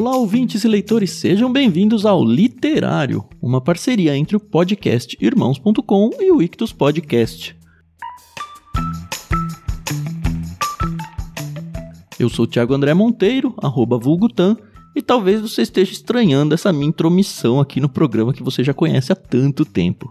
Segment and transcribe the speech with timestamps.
[0.00, 6.30] Olá, ouvintes e leitores, sejam bem-vindos ao Literário, uma parceria entre o podcast Irmãos.com e
[6.30, 7.56] o Ictus Podcast.
[12.16, 14.56] Eu sou o Thiago André Monteiro, arroba vulgutan,
[14.94, 19.12] e talvez você esteja estranhando essa minha intromissão aqui no programa que você já conhece
[19.12, 20.08] há tanto tempo.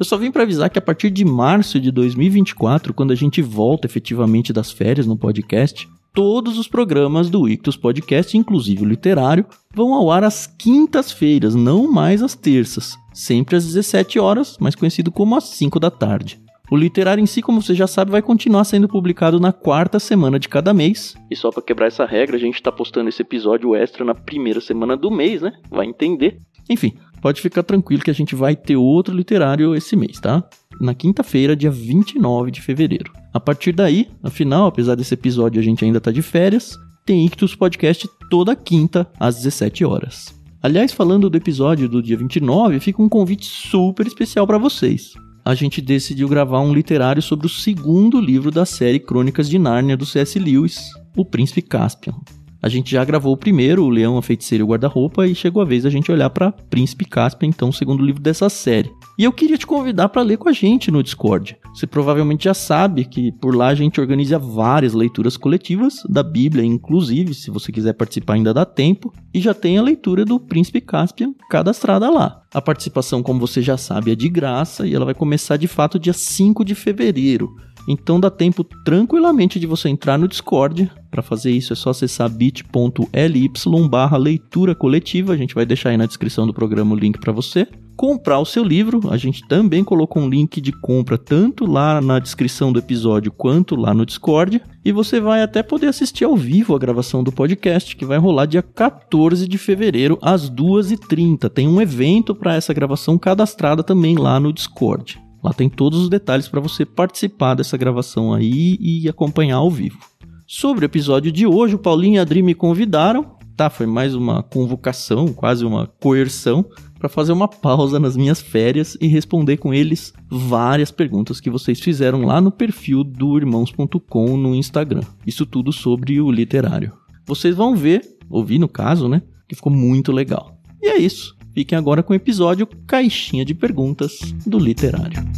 [0.00, 3.40] Eu só vim para avisar que a partir de março de 2024, quando a gente
[3.40, 9.46] volta efetivamente das férias no podcast, todos os programas do Ictus Podcast, inclusive o literário,
[9.74, 15.10] vão ao ar às quintas-feiras, não mais às terças, sempre às 17 horas, mais conhecido
[15.10, 16.40] como às 5 da tarde.
[16.70, 20.38] O literário em si, como você já sabe, vai continuar sendo publicado na quarta semana
[20.38, 21.14] de cada mês.
[21.30, 24.60] E só para quebrar essa regra, a gente está postando esse episódio extra na primeira
[24.60, 25.52] semana do mês, né?
[25.70, 26.40] Vai entender.
[26.68, 30.46] Enfim, pode ficar tranquilo que a gente vai ter outro literário esse mês, tá?
[30.80, 33.12] Na quinta-feira, dia 29 de fevereiro.
[33.32, 37.54] A partir daí, afinal, apesar desse episódio a gente ainda tá de férias, tem Ictus
[37.54, 40.38] Podcast toda quinta às 17 horas.
[40.62, 45.14] Aliás, falando do episódio do dia 29, fica um convite super especial para vocês.
[45.44, 49.96] A gente decidiu gravar um literário sobre o segundo livro da série Crônicas de Nárnia
[49.96, 50.38] do C.S.
[50.38, 52.14] Lewis, O Príncipe Caspian.
[52.60, 55.62] A gente já gravou o primeiro, O Leão, a Feiticeira e o Guarda-Roupa, e chegou
[55.62, 58.90] a vez a gente olhar para Príncipe Caspian, então o segundo livro dessa série.
[59.16, 61.56] E eu queria te convidar para ler com a gente no Discord.
[61.72, 66.64] Você provavelmente já sabe que por lá a gente organiza várias leituras coletivas da Bíblia,
[66.64, 70.80] inclusive, se você quiser participar ainda dá tempo, e já tem a leitura do Príncipe
[70.80, 72.42] Caspian cadastrada lá.
[72.52, 75.98] A participação, como você já sabe, é de graça e ela vai começar de fato
[75.98, 77.54] dia 5 de fevereiro.
[77.88, 80.92] Então dá tempo tranquilamente de você entrar no Discord.
[81.10, 83.50] Para fazer isso é só acessar bit.ly
[83.88, 85.32] barra leitura coletiva.
[85.32, 87.66] A gente vai deixar aí na descrição do programa o link para você.
[87.96, 92.18] Comprar o seu livro, a gente também colocou um link de compra tanto lá na
[92.20, 94.60] descrição do episódio quanto lá no Discord.
[94.84, 98.46] E você vai até poder assistir ao vivo a gravação do podcast, que vai rolar
[98.46, 101.48] dia 14 de fevereiro às 2h30.
[101.48, 105.18] Tem um evento para essa gravação cadastrada também lá no Discord.
[105.42, 109.98] Lá tem todos os detalhes para você participar dessa gravação aí e acompanhar ao vivo.
[110.46, 113.68] Sobre o episódio de hoje, o Paulinho e a Adri me convidaram, tá?
[113.68, 116.64] Foi mais uma convocação, quase uma coerção,
[116.98, 121.78] para fazer uma pausa nas minhas férias e responder com eles várias perguntas que vocês
[121.78, 125.02] fizeram lá no perfil do irmãos.com no Instagram.
[125.26, 126.92] Isso tudo sobre o literário.
[127.24, 129.22] Vocês vão ver, ouvir no caso, né?
[129.48, 130.58] Que ficou muito legal.
[130.82, 131.37] E é isso.
[131.58, 135.28] Fiquem agora com o episódio Caixinha de Perguntas do Literário.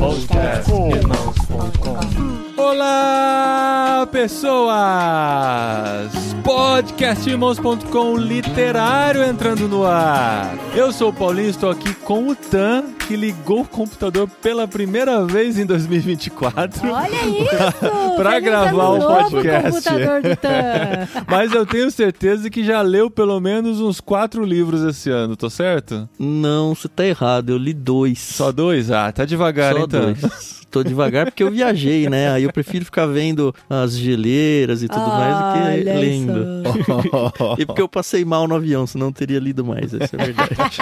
[0.00, 0.72] Podcast
[2.56, 6.10] Olá, pessoas!
[6.42, 10.58] Podcastirmãos.com literário entrando no ar.
[10.74, 15.26] Eu sou o Paulinho, estou aqui com o Tan, que ligou o computador pela primeira
[15.26, 16.88] vez em 2024.
[16.88, 18.14] Olha isso!
[18.16, 19.88] Pra Feliz gravar o novo, podcast.
[21.26, 25.50] Mas eu tenho certeza que já leu pelo menos uns quatro livros esse ano, tô
[25.50, 26.08] certo?
[26.16, 28.20] Não, você tá errado, eu li dois.
[28.20, 28.92] Só dois?
[28.92, 30.00] Ah, tá devagar, Só então.
[30.02, 30.60] dois.
[30.70, 32.30] Tô devagar porque eu viajei, né?
[32.30, 36.60] Aí eu prefiro ficar vendo as geleiras e tudo mais do que lendo.
[37.58, 40.24] E porque eu passei mal no avião, senão eu teria lido mais, essa é a
[40.24, 40.78] verdade.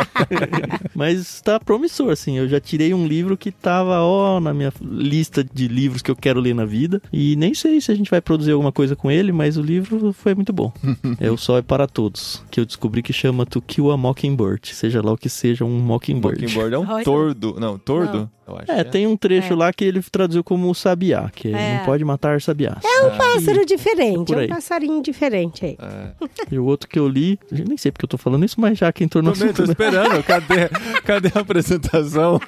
[0.94, 2.36] Mas tá promissor, assim.
[2.36, 6.16] Eu já tirei um livro que tava, ó, na minha lista de livros que eu
[6.16, 7.00] quero ler na vida.
[7.12, 10.12] E nem sei se a gente vai produzir alguma coisa com ele, mas o livro
[10.12, 10.72] foi muito bom.
[11.20, 14.74] é O Sol é para Todos, que eu descobri que chama To Kill a Mockingbird.
[14.74, 16.42] Seja lá o que seja um Mockingbird.
[16.42, 17.56] Mockingbird é um tordo.
[17.58, 18.18] Não, tordo?
[18.18, 18.37] Acho.
[18.68, 19.56] É, que tem um trecho É.
[19.56, 21.78] lá que ele traduziu como sabiá, que É.
[21.78, 22.78] não pode matar sabiás.
[22.84, 25.76] É um pássaro diferente, é um passarinho diferente aí.
[25.80, 26.08] É.
[26.50, 28.78] E o outro que eu li, eu nem sei porque eu tô falando isso, mas
[28.78, 29.72] já que entrou no Também tô assunto, né?
[29.88, 30.22] esperando.
[30.24, 30.68] Cadê,
[31.04, 32.40] cadê a apresentação?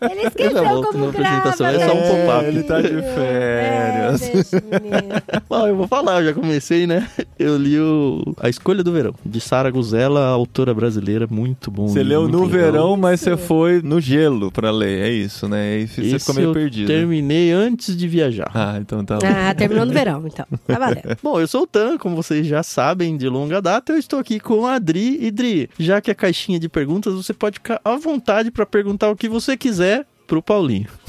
[0.00, 1.50] Ele esqueceu como grava.
[1.50, 2.44] apresentação, é só um pop-up.
[2.46, 4.52] ele tá de férias.
[4.54, 5.38] É.
[5.48, 7.08] Bom, eu vou falar, eu já comecei, né?
[7.38, 11.88] Eu li o A Escolha do Verão, de Sara Guzella, autora brasileira, muito bom.
[11.88, 12.48] Você leu no legal.
[12.48, 15.80] verão, mas você foi no gelo pra ler, é isso, né?
[15.80, 16.86] E você Esse ficou meio eu perdido.
[16.86, 18.50] terminei antes de viajar.
[18.54, 19.26] Ah, então tá bom.
[19.26, 20.46] Ah, terminou no verão, então.
[20.66, 21.16] Tá valendo.
[21.22, 24.38] Bom, eu sou o Tan, como vocês já sabem, de longa data, eu estou aqui
[24.38, 25.18] com a Dri.
[25.20, 29.10] E Dri, já que é caixinha de perguntas, você pode ficar à vontade para perguntar
[29.10, 30.86] o que você quiser pro Paulinho.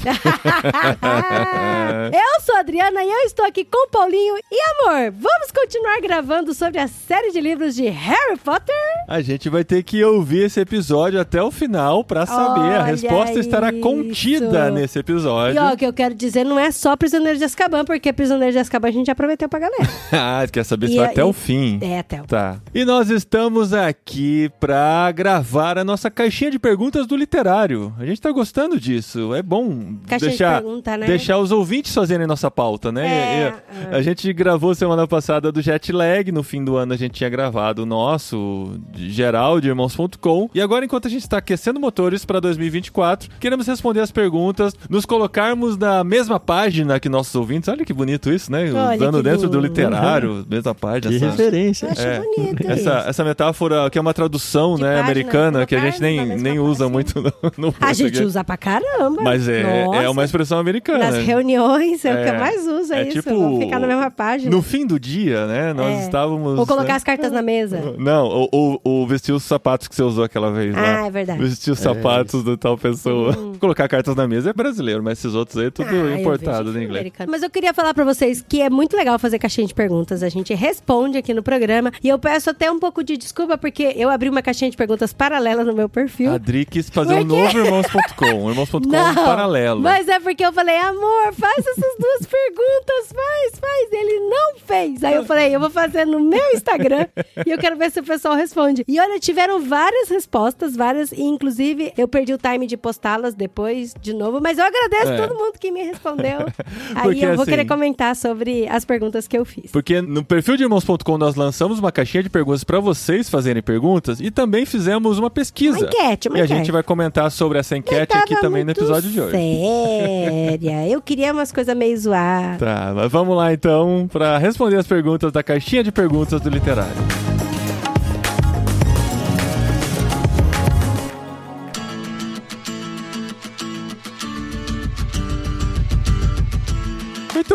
[2.12, 4.34] eu sou a Adriana e eu estou aqui com o Paulinho.
[4.50, 8.74] E amor, vamos continuar gravando sobre a série de livros de Harry Potter?
[9.06, 12.60] A gente vai ter que ouvir esse episódio até o final pra saber.
[12.60, 13.80] a Olha resposta estará isso.
[13.80, 15.60] contida nesse E episódio.
[15.62, 18.58] ó, o que eu quero dizer não é só Prisioneiro de Azkaban, porque Prisioneiro de
[18.58, 19.82] Azkaban a gente já prometeu pra galera.
[20.12, 21.78] ah, quer saber se E vai a- até e- o fim.
[21.82, 22.58] É, até o Tá.
[22.74, 27.92] E nós estamos aqui pra gravar a nossa caixinha de perguntas do literário.
[27.98, 29.09] A gente tá gostando disso.
[29.18, 29.34] Isso.
[29.34, 31.06] É bom Caixinha deixar, de pergunta, né?
[31.06, 33.06] deixar os ouvintes fazerem nossa pauta, né?
[33.06, 33.54] É,
[33.90, 36.30] E- e- A gente gravou semana passada do jet lag.
[36.30, 40.48] No fim do ano a gente tinha gravado o nosso de geral de irmãos.com.
[40.54, 45.04] E agora, enquanto a gente está aquecendo motores para 2024, queremos responder as perguntas, nos
[45.04, 47.68] colocarmos na mesma página que nossos ouvintes.
[47.68, 48.70] Olha que bonito isso, né?
[48.72, 49.68] Olha Usando dentro do lindo.
[49.68, 51.10] literário, mesma página.
[51.10, 51.86] Que essa- referência.
[51.86, 52.20] Eu acho É.
[52.20, 53.08] bonito essa, isso.
[53.08, 56.58] essa metáfora que é uma tradução De né, página, americana que a gente nem, nem
[56.58, 58.99] usa muito no, no A gente usa pra caramba.
[59.22, 60.02] Mas é, Nossa.
[60.02, 61.10] é uma expressão americana.
[61.10, 62.34] Nas reuniões é, o que É.
[62.34, 63.22] eu mais uso, é, É isso.
[63.22, 64.50] tipo, ficar na mesma página.
[64.50, 65.72] No fim do dia, né?
[65.72, 66.04] Nós É.
[66.04, 66.58] estávamos.
[66.58, 66.94] Ou colocar né?
[66.94, 67.94] as cartas na mesa.
[67.98, 71.02] Não, ou, ou, ou vestir os sapatos que você usou aquela vez lá.
[71.02, 71.38] Ah, é verdade.
[71.40, 73.36] Vestir os sapatos de tal pessoa.
[73.38, 73.52] Hum.
[73.60, 76.84] Colocar cartas na mesa é brasileiro, mas esses outros aí é tudo Ah, importado em
[76.84, 76.90] inglês.
[76.90, 77.30] americano.
[77.30, 80.22] Mas eu queria falar pra vocês que é muito legal fazer caixinha de perguntas.
[80.22, 81.92] A gente responde aqui no programa.
[82.02, 85.12] E eu peço até um pouco de desculpa, porque eu abri uma caixinha de perguntas
[85.12, 86.32] paralela no meu perfil.
[86.32, 88.50] A Dri quis fazer um novo irmãos.com.
[88.50, 89.80] Irmãos.com Não, paralelo.
[89.80, 93.92] Mas é porque eu falei, amor, faz essas duas perguntas, faz, faz.
[93.92, 95.02] Ele não fez.
[95.04, 97.06] Aí eu falei, eu vou fazer no meu Instagram
[97.46, 98.84] e eu quero ver se o pessoal responde.
[98.86, 103.94] E olha, tiveram várias respostas, várias, e inclusive eu perdi o time de postá-las depois
[104.00, 105.16] de novo, mas eu agradeço É.
[105.16, 106.40] todo mundo que me respondeu.
[106.94, 109.70] Aí Porque, eu vou assim, querer comentar sobre as perguntas que eu fiz.
[109.70, 114.20] Porque no perfil de irmãos.com nós lançamos uma caixinha de perguntas para vocês fazerem perguntas
[114.20, 115.78] e também fizemos uma pesquisa.
[115.78, 116.58] Uma enquete, uma e a enquete.
[116.58, 119.32] gente vai comentar sobre essa enquete aqui também no episódio de hoje.
[119.32, 120.88] Séria.
[120.88, 122.58] Eu queria umas coisas meio zoadas.
[122.58, 127.29] Tá, mas vamos lá então para responder as perguntas da caixinha de perguntas do literário.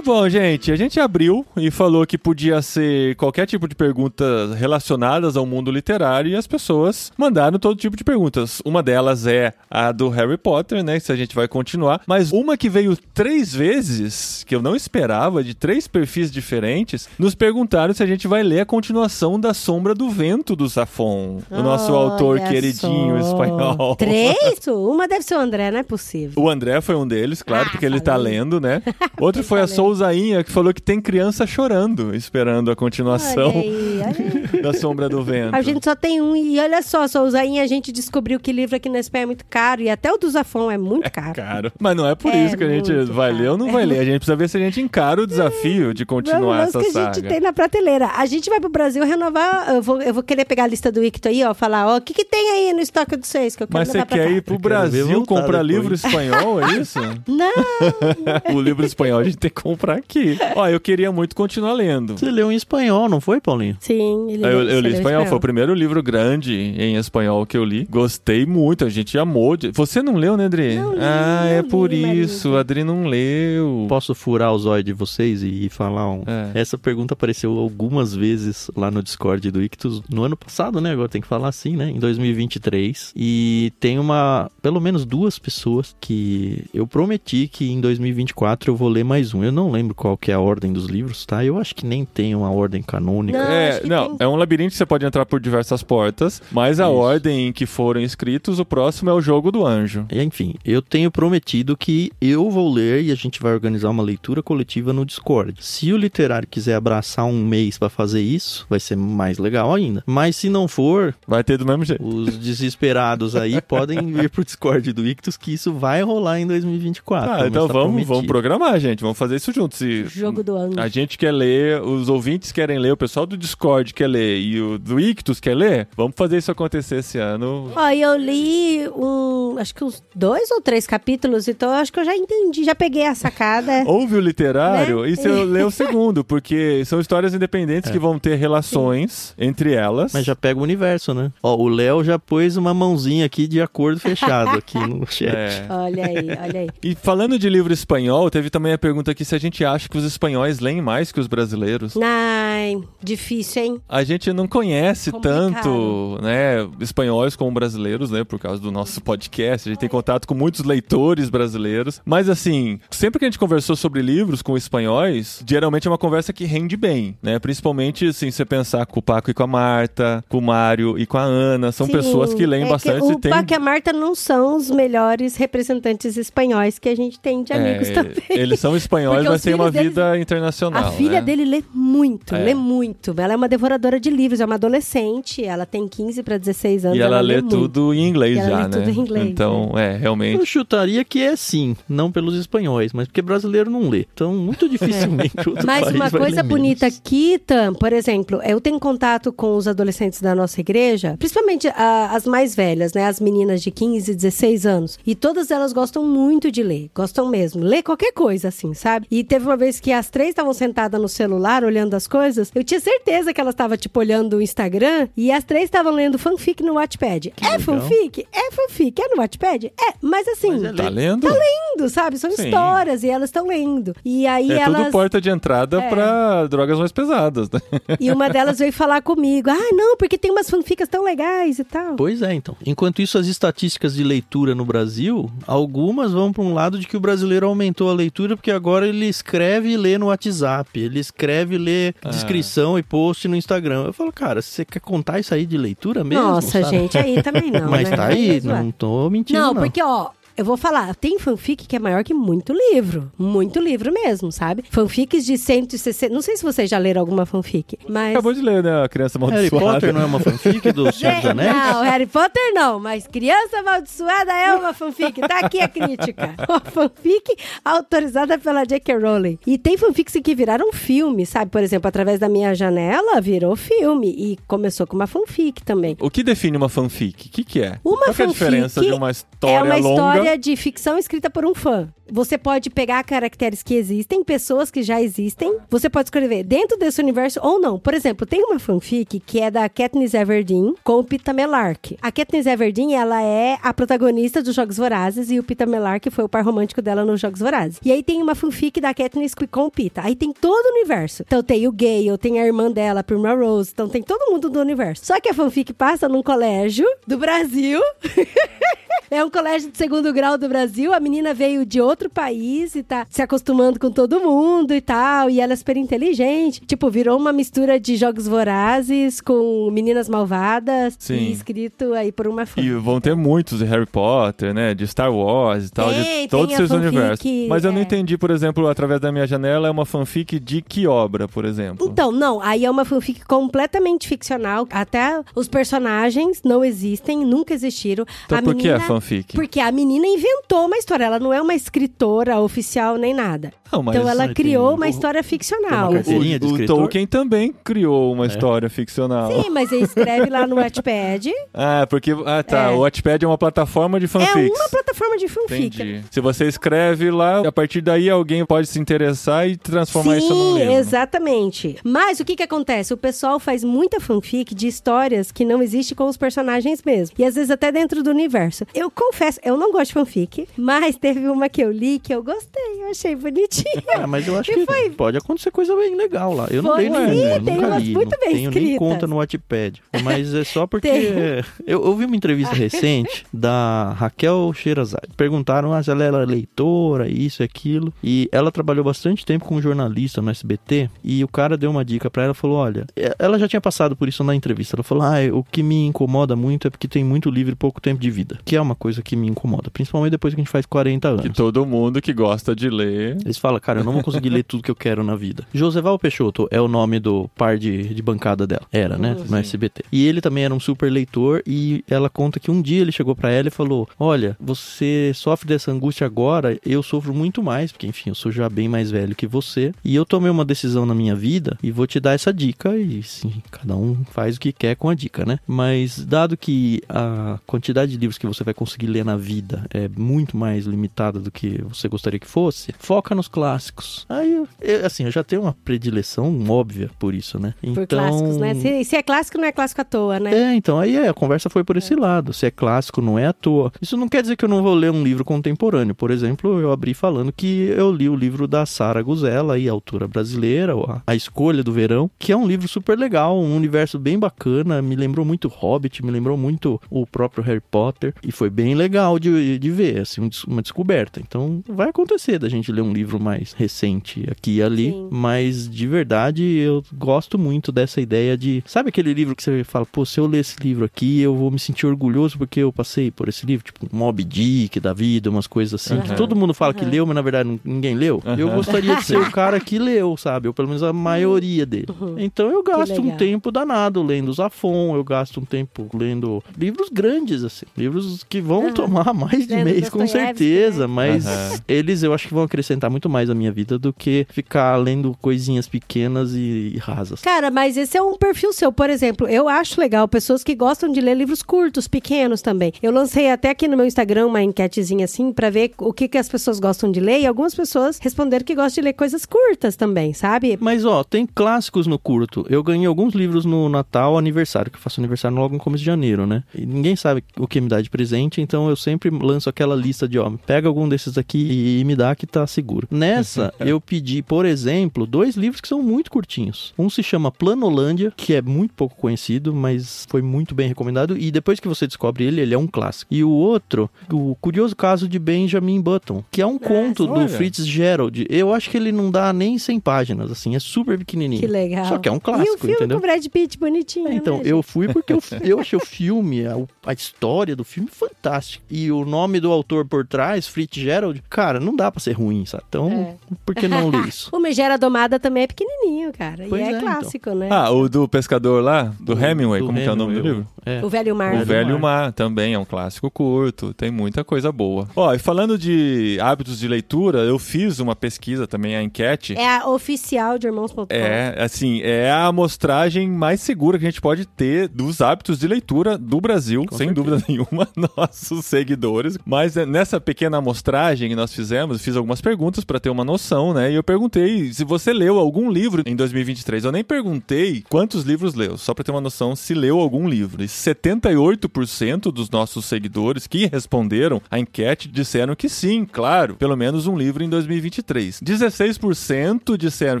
[0.04, 0.70] Bom, gente.
[0.70, 5.70] A gente abriu e falou que podia ser qualquer tipo de perguntas relacionadas ao mundo
[5.70, 8.60] literário e as pessoas mandaram todo tipo de perguntas.
[8.64, 10.98] Uma delas é a do Harry Potter, né?
[11.00, 12.00] Se a gente vai continuar.
[12.06, 17.34] Mas uma que veio três vezes, que eu não esperava, de três perfis diferentes, nos
[17.34, 21.62] perguntaram se a gente vai ler a continuação da Sombra do Vento do Safon, o
[21.62, 23.28] nosso Olha autor queridinho só.
[23.30, 23.96] espanhol.
[23.96, 24.66] Três?
[24.68, 26.42] Uma deve ser o André, não é possível.
[26.42, 28.82] O André foi um deles, claro, Ah, porque ele tá lendo, né?
[29.20, 29.76] Outro foi a Falei.
[29.98, 34.54] Souzainha, que falou que tem criança chorando, esperando a continuação Olha aí, olha aí.
[34.62, 35.54] da Sombra do Vento.
[35.54, 38.88] A gente só tem um, e olha só, Souzainha, a gente descobriu que livro aqui
[38.88, 41.34] na Espanha é muito caro, e até o do Zafon é muito caro.
[41.34, 41.72] Caro.
[41.78, 43.42] Mas não é por É isso que a gente vai caro.
[43.42, 44.00] ler ou não vai ler.
[44.00, 46.86] A gente precisa ver se a gente encara o desafio de continuar Vamos, essa que
[46.86, 47.14] a saga.
[47.14, 48.06] gente tem na prateleira.
[48.16, 49.68] A gente vai pro Brasil renovar.
[49.74, 52.00] Eu vou, eu vou querer pegar a lista do Icto aí, ó, falar, ó, o
[52.00, 54.42] que, que tem aí no estoque dos seis que eu quero Mas você quer ir
[54.42, 55.66] pro Brasil comprar depois.
[55.66, 56.98] livro espanhol, é isso?
[57.28, 60.36] Não, o livro espanhol a gente tem que comprar aqui.
[60.56, 62.16] Ó, eu queria muito continuar lendo.
[62.18, 63.76] Você leu em espanhol, não foi, Paulinho?
[63.80, 67.56] sim, ele Eu, eu li leu espanhol, foi o primeiro livro grande em espanhol que
[67.56, 67.86] eu li.
[67.90, 69.56] Gostei muito, a gente amou.
[69.56, 70.76] de- Você não leu, né, Adri?
[70.76, 72.14] Não li, ah, não é li, por marido.
[72.14, 73.86] isso, a Adri não leu.
[73.88, 76.22] Posso furar os olhos de vocês e falar um.
[76.26, 76.60] É.
[76.60, 80.92] Essa pergunta apareceu algumas vezes lá no Discord do Ictus no ano passado, né?
[80.92, 81.90] Agora tem que falar assim, né?
[81.90, 83.12] Em 2023.
[83.16, 84.50] E tem uma.
[84.62, 89.42] Pelo menos duas pessoas que eu prometi que em 2024 eu vou ler mais um.
[89.44, 91.44] Eu não lembro qual que é a ordem dos livros, tá?
[91.44, 93.38] Eu acho que nem tem uma ordem canônica.
[93.38, 96.80] Não, É, não, tem- é um labirinto que você pode entrar por diversas portas, mas
[96.80, 96.92] a Isso.
[96.94, 100.06] ordem em que foram escritos, o próximo é o jogo do anjo.
[100.10, 104.02] E, Enfim, eu tenho prometido que eu vou ler e a gente vai organizar uma
[104.02, 105.54] leitura coletiva no Discord.
[105.60, 110.02] Se o literário quiser abraçar um mês pra fazer isso, vai ser mais legal ainda.
[110.06, 112.02] Mas se não for, Vai ter do mesmo jeito.
[112.06, 117.30] os desesperados aí podem vir pro Discord do Ictus que isso vai rolar em 2024.
[117.30, 118.14] Ah, então tá vamos, prometido.
[118.14, 119.00] vamos programar, gente.
[119.02, 119.78] Vamos fazer isso juntos.
[119.78, 120.80] Se Jogo do ano.
[120.80, 124.60] a gente quer ler, os ouvintes querem ler, o pessoal do Discord quer ler e
[124.60, 127.70] o do Ictus quer ler, vamos fazer isso acontecer esse ano.
[127.74, 131.92] Ó, e eu li um, acho que uns dois ou três capítulos, então eu acho
[131.92, 133.84] que eu já entendi, já peguei a sacada.
[133.86, 135.10] Ouve o literário Né?
[135.10, 140.12] e você lê o segundo, porque são histórias independentes que vão ter relações entre elas.
[140.12, 141.30] Mas já pega o universo, né?
[141.42, 145.28] Ó, o Léo já pôs uma mãozinha aqui de acordo fechado aqui no chat.
[145.34, 145.66] É.
[145.68, 146.68] Olha aí, olha aí.
[146.82, 149.98] E falando de livro espanhol, teve também a pergunta aqui se a gente acha que
[149.98, 151.94] os espanhóis leem mais que os brasileiros.
[152.02, 153.80] Ai, difícil, hein?
[153.86, 155.52] A gente não conhece Complicado.
[155.52, 159.68] tanto, né, espanhóis como brasileiros, né, por causa do nosso podcast.
[159.68, 162.00] A gente tem contato com muitos leitores brasileiros.
[162.06, 166.32] Mas assim, sempre que a gente conversou sobre livros com espanhóis, geralmente é uma conversa
[166.32, 167.38] que rende bem, né?
[167.38, 171.04] Principalmente assim, você pensar com o Paco e com a Marta, com o Mário e
[171.04, 173.54] com a Ana, são Sim, pessoas que leem é bastante o e tem Paco e
[173.54, 177.92] a Marta não são os melhores representantes espanhóis que a gente tem de amigos É,
[177.92, 178.14] também.
[178.30, 180.84] Eles são espanhóis, Porque mas têm uma vida internacional.
[180.88, 181.22] A filha né?
[181.22, 182.44] dele lê muito, É, É.
[182.44, 183.14] lê muito.
[183.18, 186.98] Ela é uma devoradora de livros, é uma adolescente, ela tem 15 para 16 anos.
[186.98, 187.56] E ela, lê muito.
[187.58, 188.68] tudo em inglês E ela já, lê né?
[188.68, 190.46] tudo em inglês, então, é, Eu realmente.
[190.46, 194.06] chutaria que é sim, não pelos espanhóis, mas porque brasileiro não lê.
[194.12, 196.98] Então, muito dificilmente outro Mas país uma vai coisa ler bonita menos.
[196.98, 202.10] aqui, Tam, por exemplo, eu tenho contato com os adolescentes da nossa igreja, principalmente a-
[202.12, 203.06] as mais velhas, né?
[203.06, 204.98] As meninas de 15, 16 anos.
[205.06, 206.90] E todas elas gostam muito de ler.
[206.94, 207.62] Gostam mesmo.
[207.64, 209.06] Ler qualquer coisa, assim, sabe?
[209.10, 212.50] E teve uma vez que as três estavam sentadas no celular, olhando as coisas.
[212.54, 215.08] Eu tinha certeza que elas estavam, tipo, olhando o Instagram.
[215.16, 217.32] E as três estavam lendo fanfic no Wattpad.
[217.40, 217.60] é legal.
[217.60, 218.26] fanfic?
[218.32, 219.00] É fanfic.
[219.02, 219.66] É no Wattpad?
[219.66, 219.94] É.
[220.00, 220.50] Mas assim...
[220.60, 221.26] Mas é Tá lendo?
[221.28, 222.18] lendo, sabe?
[222.18, 222.44] São Sim.
[222.44, 223.94] histórias e elas estão lendo.
[224.04, 224.82] E aí É elas...
[224.82, 225.88] tudo porta de entrada É.
[225.88, 227.60] pra drogas mais pesadas, né?
[228.00, 229.50] E uma delas veio falar comigo.
[229.50, 231.94] Ah, não, porque tem umas fanficas tão legais e tal.
[231.96, 232.56] Pois é, então.
[232.66, 236.96] Enquanto isso, as estatísticas de leitura no Brasil, algumas vão para um lado de que
[236.96, 241.54] o brasileiro aumentou a leitura porque agora ele escreve e lê no WhatsApp, ele escreve
[241.54, 242.08] e lê Ah.
[242.10, 243.84] descrição e post no Instagram.
[243.86, 246.24] Eu falo, cara, você quer contar isso aí de leitura mesmo?
[246.24, 246.76] Nossa, sabe?
[246.76, 247.70] gente, aí também não.
[247.70, 247.96] Mas né?
[247.96, 249.38] tá Aí é não tô mentindo.
[249.38, 253.10] Não, Não, porque, ó, eu vou falar, tem fanfic que é maior que muito livro.
[253.18, 254.64] Muito livro mesmo, sabe?
[254.70, 256.12] Fanfics de 160.
[256.12, 258.10] Não sei se vocês já leram alguma fanfic, mas.
[258.12, 258.82] Acabou de ler, né?
[258.82, 259.72] A criança Harry amaldiçoada.
[259.74, 261.54] Potter não é uma fanfic do Senhor dos Anéis?
[261.54, 265.20] Não, Harry Potter não, mas Criança Amaldiçoada é uma fanfic.
[265.20, 266.34] Tá aqui a crítica.
[266.48, 268.96] Uma fanfic autorizada pela J.K.
[268.98, 269.38] Rowling.
[269.46, 271.50] E tem fanfics que viraram filme, sabe?
[271.50, 275.96] Por exemplo, Através da Minha Janela virou filme e começou com uma fanfic também.
[276.00, 277.28] O que define uma fanfic?
[277.28, 277.78] O que, que é?
[277.84, 279.90] Uma Qual que é a fanfic diferença de uma história é uma longa?
[279.90, 281.88] história de ficção escrita por um fã.
[282.10, 285.56] Você pode pegar caracteres que existem, pessoas que já existem.
[285.70, 287.78] Você pode escrever dentro desse universo ou não.
[287.78, 291.96] Por exemplo, tem uma fanfic que é da Katniss Everdeen com o Pita Melark.
[292.02, 296.24] A Katniss Everdeen, ela é a protagonista dos Jogos Vorazes e o Pita Melark foi
[296.24, 297.80] o par romântico dela nos Jogos Vorazes.
[297.84, 300.02] E aí tem uma fanfic da Katniss com o Pita.
[300.04, 301.22] Aí tem todo o universo.
[301.26, 303.70] Então tem o Gale, tem a irmã dela, a Prima Rose.
[303.72, 305.06] Então tem todo mundo do universo.
[305.06, 307.80] Só que a fanfic passa num colégio do Brasil.
[309.10, 310.94] É um colégio de segundo grau do Brasil.
[310.94, 315.28] A menina veio de outro país e tá se acostumando com todo mundo e tal.
[315.28, 316.62] E ela é super inteligente.
[316.66, 320.96] Tipo, virou uma mistura de jogos vorazes com meninas malvadas.
[320.98, 321.14] Sim.
[321.16, 322.60] E escrito aí por uma fã.
[322.60, 324.72] E vão ter muitos de Harry Potter, né?
[324.74, 327.26] De Star Wars e tal, Tem, de todos esses fanfic, universos.
[327.48, 327.82] Mas eu não é.
[327.82, 331.86] entendi, por exemplo, através da minha janela, é uma fanfic de que obra, por exemplo?
[331.90, 334.66] Então, não, aí é uma fanfic completamente ficcional.
[334.70, 338.04] Até os personagens não existem, nunca existiram.
[338.26, 339.34] Então a por que é menina- fanfic?
[339.34, 343.52] Porque a menina inventou uma história, ela não é uma escritora oficial nem nada.
[343.72, 345.90] Não, mas então ela tem- criou uma o- história ficcional.
[346.02, 346.66] tem uma o, o?
[346.66, 348.28] Tolkien também criou uma É.
[348.28, 349.30] história ficcional.
[349.32, 351.30] Sim, mas ele escreve lá no Wattpad.
[351.56, 352.12] Ah, porque.
[352.26, 352.70] Ah, tá.
[352.70, 352.74] É.
[352.74, 354.50] O Wattpad é uma plataforma de É fanfics.
[354.58, 355.66] uma plataforma de fanfic.
[355.76, 356.04] Entendi.
[356.10, 360.54] Se você escreve lá, a partir daí alguém pode se interessar e transformar isso num
[360.54, 360.72] Sim, livro.
[360.74, 361.76] exatamente.
[361.84, 362.92] Mas o que que acontece?
[362.92, 367.14] O pessoal faz muita fanfic de histórias que não existem com os personagens mesmo.
[367.18, 368.64] E às vezes até dentro do universo.
[368.74, 372.22] Eu confesso, eu não gosto de fanfic, mas teve uma que eu li que eu
[372.22, 373.64] gostei, eu achei bonitinha.
[373.94, 376.48] Ah, mas eu acho E que foi- pode acontecer coisa bem legal lá.
[376.50, 377.92] Eu não Foi, leio sim, nenhuma, tem umas li.
[377.94, 378.78] muito não bem tenho nem escritas.
[378.78, 379.82] conta no Wattpad.
[380.02, 380.88] Mas é só porque...
[381.66, 385.08] Eu ouvi uma entrevista recente da Raquel Sherazade.
[385.16, 387.92] Perguntaram ah, se ela era leitora, isso e aquilo.
[388.02, 390.90] E ela trabalhou bastante tempo com um jornalista no SBT.
[391.02, 392.34] E o cara deu uma dica pra ela.
[392.34, 392.84] Falou, olha...
[392.96, 394.76] é, Ela já tinha passado por isso na entrevista.
[394.76, 397.80] Ela falou, ah, o que me incomoda muito é porque tem muito livro e pouco
[397.80, 398.38] tempo de vida.
[398.44, 399.70] Que é uma coisa que me incomoda.
[399.70, 401.22] Principalmente depois que a gente faz 40 anos.
[401.22, 403.16] Que todo mundo que gosta de ler.
[403.24, 405.44] Eles falam, cara, eu não vou conseguir ler tudo que eu quero na vida.
[405.54, 408.62] Joseval Peixoto é o nome do par de, de bancada dela.
[408.72, 409.16] Era, né?
[409.28, 409.84] No SBT.
[409.92, 413.14] E ele também era um super leitor e ela conta que um dia ele chegou
[413.14, 417.86] pra ela e falou: Olha, você sofre dessa angústia agora, eu sofro muito mais, porque
[417.86, 419.72] enfim, eu sou já bem mais velho que você.
[419.84, 422.76] E eu tomei uma decisão na minha vida e vou te dar essa dica.
[422.76, 425.38] E sim, cada um faz o que quer com a dica, né?
[425.46, 429.88] Mas dado que a quantidade de livros que você vai conseguir ler na vida é
[429.98, 434.06] muito mais limitada do que você gostaria que fosse, foca nos clássicos.
[434.08, 437.54] Aí, eu- eu, assim, eu já tenho uma predileção óbvia por isso, né?
[437.74, 438.54] Por clássicos, né?
[438.54, 440.32] Se, se é clássico, não é clássico à toa, né?
[440.32, 442.32] É, então, aí é, a conversa foi por esse lado.
[442.32, 443.72] Se é clássico, não é à toa.
[443.82, 445.94] Isso não quer dizer que eu não vou ler um livro contemporâneo.
[445.94, 450.06] Por exemplo, eu abri falando que eu li o livro da Sara Guzella, aí, autora
[450.06, 454.18] brasileira, a, a Escolha do Verão, que é um livro super legal, um universo bem
[454.18, 458.74] bacana, me lembrou muito Hobbit, me lembrou muito o próprio Harry Potter, e foi bem
[458.74, 461.20] legal de, de ver, assim, um uma descoberta.
[461.20, 465.08] Então, vai acontecer da gente ler um livro mais recente aqui e ali, Sim.
[465.10, 469.86] mas de verdade eu gosto muito dessa ideia de, sabe aquele livro que você fala,
[469.86, 473.10] pô, se eu ler esse livro aqui, eu vou me sentir orgulhoso porque eu passei
[473.10, 476.16] por esse livro, tipo Mob Dick da vida, umas coisas assim, que Aham.
[476.16, 476.90] todo mundo fala que Aham.
[476.90, 478.22] leu, mas na verdade ninguém leu.
[478.38, 478.56] Eu Aham.
[478.56, 480.48] gostaria de ser o cara que leu, sabe?
[480.48, 481.86] Ou pelo menos a maioria dele.
[482.18, 487.42] Então eu gasto um tempo danado lendo Zafon, eu gasto um tempo lendo livros grandes,
[487.44, 487.66] assim.
[487.76, 490.86] Livros que vão tomar mais de Lendo mês, com certeza.
[490.86, 490.94] né?
[490.94, 491.58] Mas Aham.
[491.68, 495.16] eles eu acho que vão acrescentar muito mais à minha vida do que ficar lendo
[495.20, 497.20] coisinhas pequenas e, e rasas.
[497.20, 498.72] Cara, mas esse é um perfil seu.
[498.72, 502.72] Por exemplo, eu acho legal pessoas que gostam de ler livros curtos, pequenos também.
[502.82, 506.18] Eu lancei até aqui no meu Instagram uma enquetezinha assim pra ver o que, que
[506.18, 509.76] as pessoas gostam de ler e algumas pessoas responderam que gostam de ler coisas curtas
[509.76, 510.56] também, sabe?
[510.60, 512.44] Mas ó, tem clássicos no curto.
[512.48, 515.86] Eu ganhei alguns livros no Natal, aniversário, que eu faço aniversário logo no começo de
[515.86, 516.42] janeiro, né?
[516.54, 520.08] E ninguém sabe o que me dá de presente, então eu sempre lanço aquela lista
[520.08, 522.86] de, ó, pega algum desses aqui e me dá que tá seguro.
[522.90, 526.72] Nessa, eu pedi, por exemplo, dois livros que são muito curtinhos.
[526.78, 531.30] Um se chama Planolândia, que é muito pouco conhecido, mas foi muito bem recomendado, e
[531.30, 533.12] depois que você descobre ele, ele é um clássico.
[533.14, 537.28] E o outro, o Curioso Caso de Benjamin Button, que é um conto do olha.
[537.28, 538.26] Fritz Gerald.
[538.28, 541.40] Eu acho que ele não dá nem 100 páginas, assim, é super pequenininho.
[541.40, 541.86] Que legal.
[541.86, 542.98] Só que é um E o clássico, filme entendeu?
[542.98, 544.08] com o Brad Pitt bonitinho.
[544.08, 544.66] É, então, né, eu gente?
[544.66, 548.64] fui porque eu, eu achei o filme, a, a história do filme fantástica.
[548.70, 552.44] E o nome do autor por trás, Fritz Gerald, cara, não dá pra ser ruim,
[552.46, 552.64] sabe?
[552.68, 553.14] Então, É.
[553.44, 554.28] por que não ler isso?
[554.32, 556.46] O Megera Domada também é pequenininho, cara.
[556.48, 556.80] Pois e é, é, então.
[556.92, 557.48] clássico, né?
[557.50, 560.38] Ah, o do pescador lá, do Hemingway, Do como que é o nome do Hemingway,
[560.38, 560.48] livro?
[560.66, 560.84] É.
[560.84, 561.34] O Velho Mar.
[561.34, 562.04] O Velho Velho Mar.
[562.04, 564.88] Mar também é um clássico curto, tem muita coisa boa.
[564.96, 569.34] Ó, e falando de hábitos de leitura, eu fiz uma pesquisa também, a enquete.
[569.36, 570.86] É a oficial de Irmãos.com.
[570.90, 575.46] É, assim, é a amostragem mais segura que a gente pode ter dos hábitos de
[575.46, 576.94] leitura do Brasil, Com sem certeza.
[577.10, 579.13] dúvida nenhuma, nossos seguidores.
[579.24, 583.52] Mas é, nessa pequena amostragem que nós fizemos, fiz algumas perguntas para ter uma noção,
[583.52, 583.70] né?
[583.70, 586.64] E eu perguntei se você leu algum livro em 2023.
[586.64, 590.42] Eu nem perguntei quantos livros leu, só para ter uma noção se leu algum livro.
[590.42, 596.86] E 78% dos nossos seguidores que responderam a enquete disseram que sim, claro, pelo menos
[596.86, 598.20] um livro em 2023.
[598.20, 600.00] 16% disseram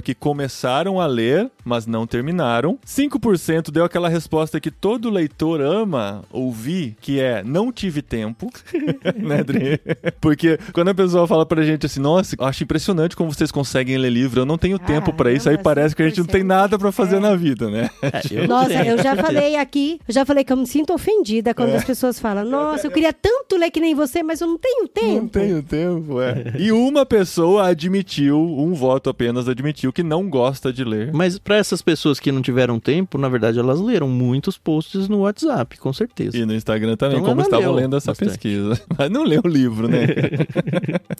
[0.00, 2.78] que começaram a ler, mas não terminaram.
[2.86, 8.50] 5% deu aquela resposta que todo leitor ama ouvir, que é não tive tempo,
[9.16, 9.80] né, Adri?
[10.20, 13.96] Porque quando a pessoa fala pra gente assim, nossa, eu acho impressionante como vocês conseguem
[13.98, 16.42] ler livro, eu não tenho tempo pra isso, aí parece que a gente não tem
[16.42, 16.46] 5%.
[16.46, 17.20] nada pra fazer É.
[17.20, 17.90] na vida, né?
[18.02, 18.84] É, eu Nossa, tenho.
[18.86, 22.18] eu já falei aqui, eu já falei que eu me sinto ofendida quando as pessoas
[22.18, 25.14] falam, nossa, eu queria tanto ler que nem você, mas eu não tenho tempo.
[25.22, 26.54] Não tenho tempo, é.
[26.58, 31.12] E uma pessoa admitiu, um voto apenas admitiu que não gosta de ler.
[31.12, 35.20] Mas pra essas pessoas que não tiveram tempo, na verdade, elas leram muitos posts no
[35.20, 36.36] WhatsApp, com certeza.
[36.36, 38.28] E no Instagram também, Então como estavam lendo essa bastante.
[38.30, 38.80] pesquisa.
[38.98, 40.06] Mas não leu o livro, né?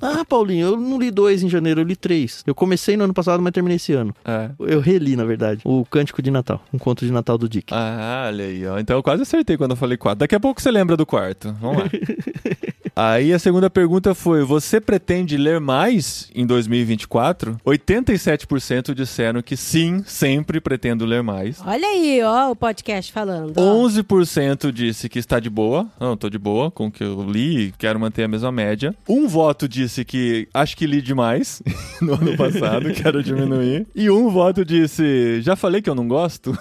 [0.01, 2.43] Ah, Paulinho, eu não li dois em janeiro, eu li três.
[2.47, 4.15] Eu comecei no ano passado, mas terminei esse ano.
[4.25, 4.51] é.
[4.59, 7.73] Eu reli, na verdade, o Cântico de Natal, um conto de Natal do Dick.
[7.73, 8.79] Ah, olha aí, ó.
[8.79, 10.19] Então eu quase acertei quando eu falei quatro.
[10.19, 11.55] Daqui a pouco você lembra do quarto.
[11.61, 11.85] Vamos lá.
[12.97, 17.57] Aí a segunda pergunta foi: você pretende ler mais em 2024?
[17.67, 21.61] 87% disseram que sim, sempre pretendo ler mais.
[21.67, 23.55] Olha aí, ó, o podcast falando.
[23.57, 23.85] ó.
[23.89, 25.87] 11% disse que está de boa.
[25.99, 28.95] Não, tô de boa com o que eu li, quero manter a mesma média.
[29.09, 31.63] Um voto disse que acho que li demais
[32.01, 33.87] no ano passado, quero diminuir.
[33.95, 36.57] E um voto disse, já falei que eu não gosto.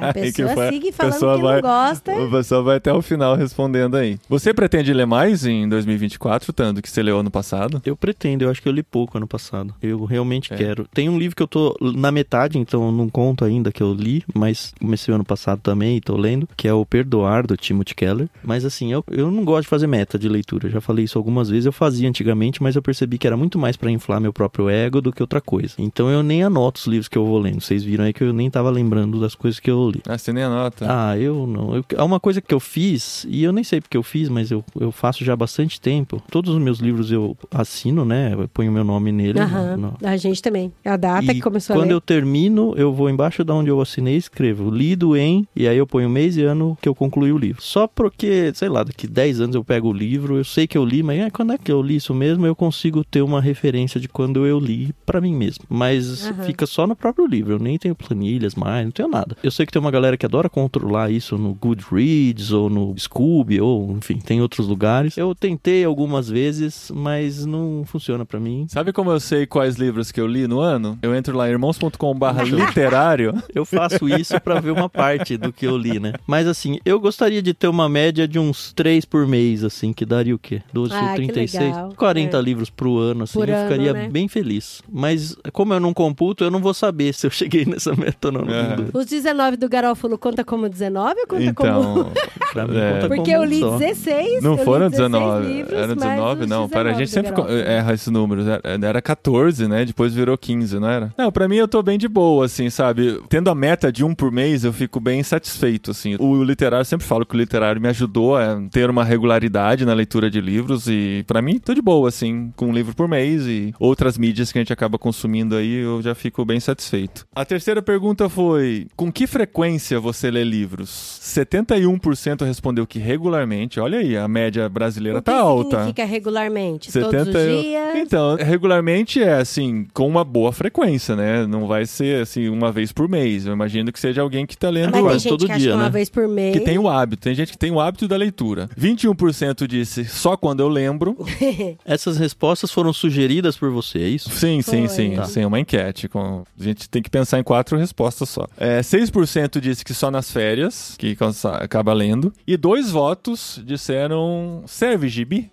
[0.00, 2.12] A pessoa foi- sigue a falando pessoa que vai- não gosta.
[2.12, 4.18] O pessoal vai até o final respondendo aí.
[4.28, 7.80] Você pretende ler mais em 2024, Tando, que você leu ano passado?
[7.84, 9.74] Eu pretendo, eu acho que eu li pouco ano passado.
[9.82, 10.56] Eu realmente É.
[10.56, 10.86] quero.
[10.92, 14.24] Tem um livro que eu tô na metade, então não conto ainda que eu li,
[14.34, 18.28] mas comecei ano passado também e tô lendo, que é o Perdoar, do Timothy Keller.
[18.42, 20.66] Mas assim, eu, eu não gosto de fazer meta de leitura.
[20.66, 23.58] Eu já falei isso algumas vezes, eu fazia antigamente, mas eu percebi que era muito
[23.58, 25.74] mais pra inflar meu próprio ego do que outra coisa.
[25.78, 27.60] Então eu nem anoto os livros que eu vou lendo.
[27.60, 30.00] Vocês viram aí que eu nem tava lembrando das coisas que eu li.
[30.08, 30.86] Ah, você nem anota.
[30.88, 31.76] Ah, eu não.
[31.76, 34.50] Eu, é uma coisa que eu fiz, e eu nem sei porque eu fiz, mas
[34.50, 36.22] eu, eu faço já há bastante tempo.
[36.30, 38.32] Todos os meus livros eu assino, né?
[38.34, 39.38] Eu ponho meu nome nele.
[39.38, 40.72] Aham, no- A gente também.
[40.84, 41.94] É a data e que começou a quando ler.
[41.94, 45.76] eu termino, eu vou embaixo da onde eu assinei e escrevo lido em, e aí
[45.76, 47.62] eu ponho mês e ano que eu concluí o livro.
[47.62, 50.84] Só porque, sei lá, daqui 10 anos eu pego o livro, eu sei que eu
[50.84, 54.00] li, mas é, quando é que eu li isso mesmo, eu consigo ter uma referência
[54.00, 55.64] de quando eu li pra mim mesmo.
[55.68, 56.42] Mas Aham.
[56.44, 59.36] fica só no próprio livro, eu nem tenho planilhas mais, não tenho nada.
[59.42, 63.60] Eu sei que tem uma galera que adora controlar isso no Goodreads ou no Scooby,
[63.60, 65.16] ou enfim, tem outros lugares.
[65.18, 68.66] Eu eu tentei algumas vezes, mas não funciona pra mim.
[68.68, 70.96] Sabe como eu sei quais livros que eu li no ano?
[71.02, 73.34] Eu entro lá em irmãos.com.br literário.
[73.54, 76.12] Eu faço isso pra ver uma parte do que eu li, né?
[76.26, 80.04] Mas assim, eu gostaria de ter uma média de uns três por mês, assim, que
[80.04, 80.60] daria o quê?
[80.72, 81.64] 12, Ah, que 36?
[81.74, 81.92] legal.
[81.96, 82.42] 40 É.
[82.42, 84.08] livros pro ano, assim, Por eu ano, ficaria né?
[84.08, 84.82] bem feliz.
[84.90, 88.32] Mas como eu não computo, eu não vou saber se eu cheguei nessa meta ou
[88.32, 88.40] não.
[88.42, 88.76] É.
[88.92, 91.70] Os 19 do Garófalo conta como 19 ou conta como...
[91.80, 92.12] Então,
[92.52, 92.92] Pra mim, É.
[92.94, 93.78] conta Porque como eu li só.
[93.78, 95.52] 16, não foram 16 19.
[95.52, 96.68] livros, Era mais 19, os não.
[96.68, 98.46] Para, a 19 gente sempre erra esses números.
[98.46, 99.84] Era, era 14, né?
[99.84, 101.12] Depois virou 15, não era?
[101.16, 103.20] Não, pra mim eu tô bem de boa, assim, sabe?
[103.28, 106.16] Tendo a meta de um por mês, eu fico bem satisfeito, assim.
[106.18, 109.92] O literário, eu sempre falo que o literário me ajudou a ter uma regularidade na
[109.94, 113.46] leitura de livros e pra mim tô de boa, assim, com um livro por mês
[113.46, 117.26] e outras mídias que a gente acaba consumindo aí, eu já fico bem satisfeito.
[117.34, 121.20] A terceira pergunta foi: com que frequência você lê livros?
[121.22, 123.80] 71% respondeu que regularmente.
[123.80, 125.76] Olha aí, a média brasileira O que tá alta.
[125.78, 126.92] significa regularmente?
[126.92, 127.62] Todos os 71.
[127.62, 127.96] dias?
[127.96, 131.46] Então, regularmente é assim, com uma boa frequência, né?
[131.46, 133.46] Não vai ser assim uma vez por mês.
[133.46, 135.60] Eu imagino que seja alguém que tá lendo Mas tem quase gente todo que acha
[135.60, 135.90] dia, que uma né?
[135.90, 136.52] vez por mês.
[136.56, 137.22] que tem o hábito.
[137.22, 138.68] Tem gente que tem o hábito da leitura.
[138.78, 141.16] 21% disse só quando eu lembro.
[141.84, 144.30] Essas respostas foram sugeridas por você, é isso?
[144.30, 144.88] Sim, sim, Foi.
[144.88, 145.14] sim.
[145.16, 145.24] Tá.
[145.24, 146.08] Sim, uma enquete.
[146.08, 146.44] Com...
[146.58, 148.46] A gente tem que pensar em quatro respostas só.
[148.56, 151.16] É, 6% disse que só nas férias, que
[151.60, 152.32] acaba lendo.
[152.46, 154.62] E dois votos disseram
[154.94, 155.50] serve gibi.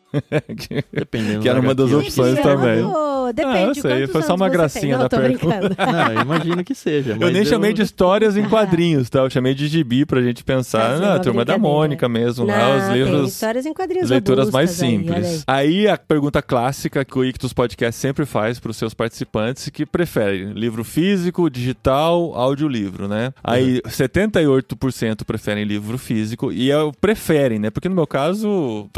[0.57, 2.83] Que- Dependendo Que era uma das opções também.
[2.83, 5.69] oh, Depende Ah, eu de sei, foi só uma gracinha da pergunta.
[5.79, 7.15] Não, eu imagino que seja.
[7.19, 9.19] Eu nem chamei de histórias em quadrinhos, tá?
[9.19, 11.57] Eu chamei de gibi pra gente pensar Fazer na turma da.
[11.57, 13.31] Mônica mesmo, lá, Não, os tem livros.
[13.33, 15.43] histórias em quadrinhos As leituras mais robustas aí, simples.
[15.47, 15.87] Aí.
[15.87, 20.51] a pergunta clássica que o Ictus Podcast sempre faz para os seus participantes, que preferem
[20.53, 23.31] livro físico, digital, audiolivro, né?
[23.43, 27.69] Aí 78% preferem livro físico e é o preferem, né?
[27.69, 28.89] Porque no meu caso,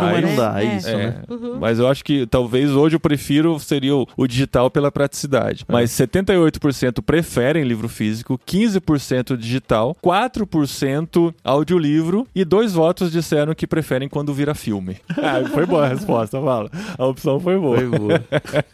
[0.00, 0.24] faz.
[0.24, 0.76] não dá, é É.
[0.76, 1.22] isso, É, né?
[1.28, 1.58] Uhum.
[1.60, 5.64] Mas eu acho que talvez hoje eu prefiro seria o, o digital pela praticidade.
[5.68, 5.72] É.
[5.72, 14.08] Mas 78% preferem livro físico, 15% digital, 4% audiolivro e dois votos disseram que preferem
[14.08, 14.96] quando vira filme.
[15.24, 16.68] Ah, foi boa a resposta, fala.
[16.98, 17.76] A opção foi boa.
[17.76, 18.24] Foi boa.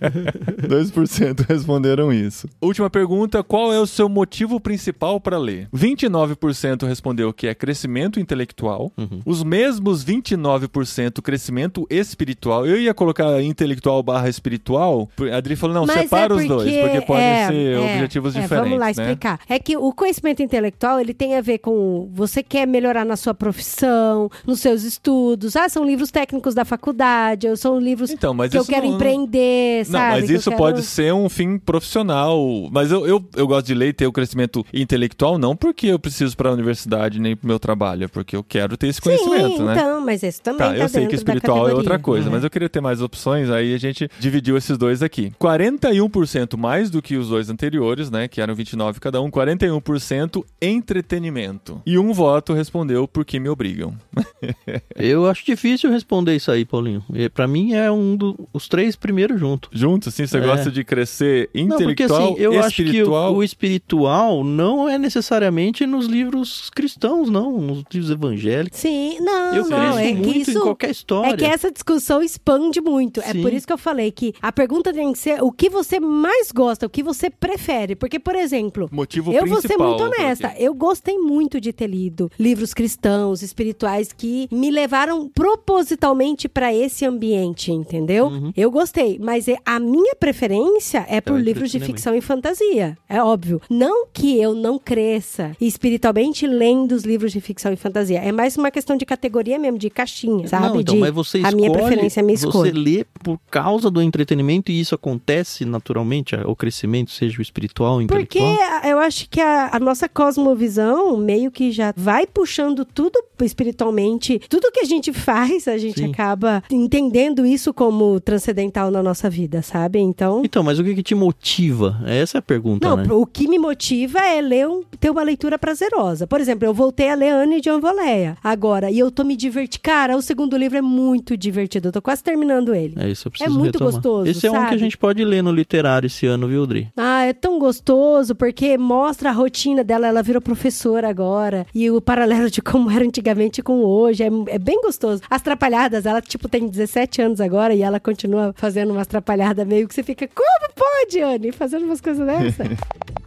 [0.67, 2.49] 2% responderam isso.
[2.61, 5.69] Última pergunta: qual é o seu motivo principal para ler?
[5.75, 8.93] 29% respondeu que é crescimento intelectual.
[8.97, 9.21] Uhum.
[9.25, 12.67] Os mesmos 29% crescimento espiritual.
[12.67, 15.09] Eu ia colocar intelectual barra espiritual.
[15.33, 18.37] A Adri falou: não, Mas separa é os dois, porque podem é, ser é, objetivos
[18.37, 18.71] é, diferentes.
[18.71, 18.91] Vamos lá né?
[18.93, 19.41] explicar.
[19.49, 23.35] É que o conhecimento intelectual ele tem a ver com você quer melhorar na sua
[23.35, 25.57] profissão, nos seus estudos.
[25.57, 28.95] Ah, são livros técnicos da faculdade, ou são livros Então, que eu isso quero não-
[28.95, 30.21] empreender, Não, sabe?
[30.21, 32.39] mas isso quero- pode ser um fim profissional.
[32.71, 35.99] Mas eu, eu, eu gosto de ler e ter o crescimento intelectual, não porque eu
[35.99, 39.01] preciso para a universidade nem para o meu trabalho, é porque eu quero ter esse
[39.01, 39.75] conhecimento, Sim, né?
[39.77, 42.31] então, mas esse também Tá, tá, eu sei que espiritual é outra coisa, É.
[42.33, 45.33] mas eu queria ter mais opções, aí a gente dividiu esses dois aqui.
[45.41, 51.81] 41% mais do que os dois anteriores, né, que eram 29 cada um, 41% entretenimento.
[51.87, 53.95] E um voto respondeu porque me obrigam.
[54.97, 57.05] Eu acho difícil responder isso aí, Paulinho.
[57.15, 59.69] E Pra mim é um dos três primeiros juntos.
[59.73, 60.41] Juntos, assim, você É.
[60.41, 63.33] gosta de crescer Não, porque intelectual, assim, eu acho que espiritual.
[63.33, 68.79] o, o espiritual não é necessariamente nos livros cristãos, não, nos livros evangélicos.
[68.79, 70.53] Sim, não, eu não, cresço é que isso
[70.89, 71.35] qualquer história.
[71.35, 73.21] É que essa discussão expande muito.
[73.21, 73.43] É Sim.
[73.43, 76.51] por isso que eu falei que a pergunta tem que ser o que você mais
[76.53, 77.95] gosta, o que você prefere.
[77.95, 80.55] Porque, por exemplo, Motivo eu vou ser muito honesta.
[80.59, 87.05] Eu gostei muito de ter lido livros cristãos, espirituais que me levaram propositalmente para esse
[87.05, 88.27] ambiente, entendeu?
[88.27, 88.53] Uhum.
[88.57, 92.97] Eu gostei, mas é- a minha preferência é por o livros de ficção e fantasia.
[93.09, 93.61] É óbvio.
[93.69, 98.19] Não que eu não cresça espiritualmente lendo os livros de ficção e fantasia.
[98.21, 100.77] É mais uma questão de categoria mesmo, de caixinha, sabe?
[100.77, 102.73] Não, então, mas você a escolhe, minha preferência é a minha você escolha.
[102.75, 108.39] lê por causa do entretenimento e isso acontece naturalmente, o crescimento, seja o espiritual Porque
[108.39, 108.81] intelectual?
[108.83, 114.41] a- eu acho que a, a nossa cosmovisão meio que já vai puxando tudo espiritualmente.
[114.49, 116.11] Tudo que a gente faz, a gente Sim.
[116.11, 119.99] acaba entendendo isso como transcendental na nossa vida, sabe?
[120.01, 120.43] Então.
[120.45, 122.01] Então, mas o que, que te motiva?
[122.07, 123.07] Essa é a pergunta, Não, né?
[123.13, 126.27] o que me motiva é ler um, ter uma leitura prazerosa.
[126.27, 129.83] Por exemplo, eu voltei a ler Anne de Anvoleia agora e eu tô me divertindo.
[129.83, 131.89] Cara, o segundo livro é muito divertido.
[131.89, 132.95] Eu tô quase terminando ele.
[132.99, 133.93] É isso, eu preciso muito retomar.
[133.95, 134.79] gostoso, Esse é um que a sabe?
[134.79, 136.89] gente pode ler no literário esse ano, viu, Dri?
[136.97, 140.07] Ah, é tão gostoso porque mostra a rotina dela.
[140.07, 141.67] Ela virou professora agora.
[141.75, 144.23] E o paralelo de como era antigamente com hoje.
[144.23, 145.23] É, é bem gostoso.
[145.31, 149.87] As trapalhadas, ela, tipo, tem 17 anos agora e ela continua fazendo umas trapalhadas meio
[149.89, 152.67] que você fica, como pode, Anne, fazendo umas coisas dessas?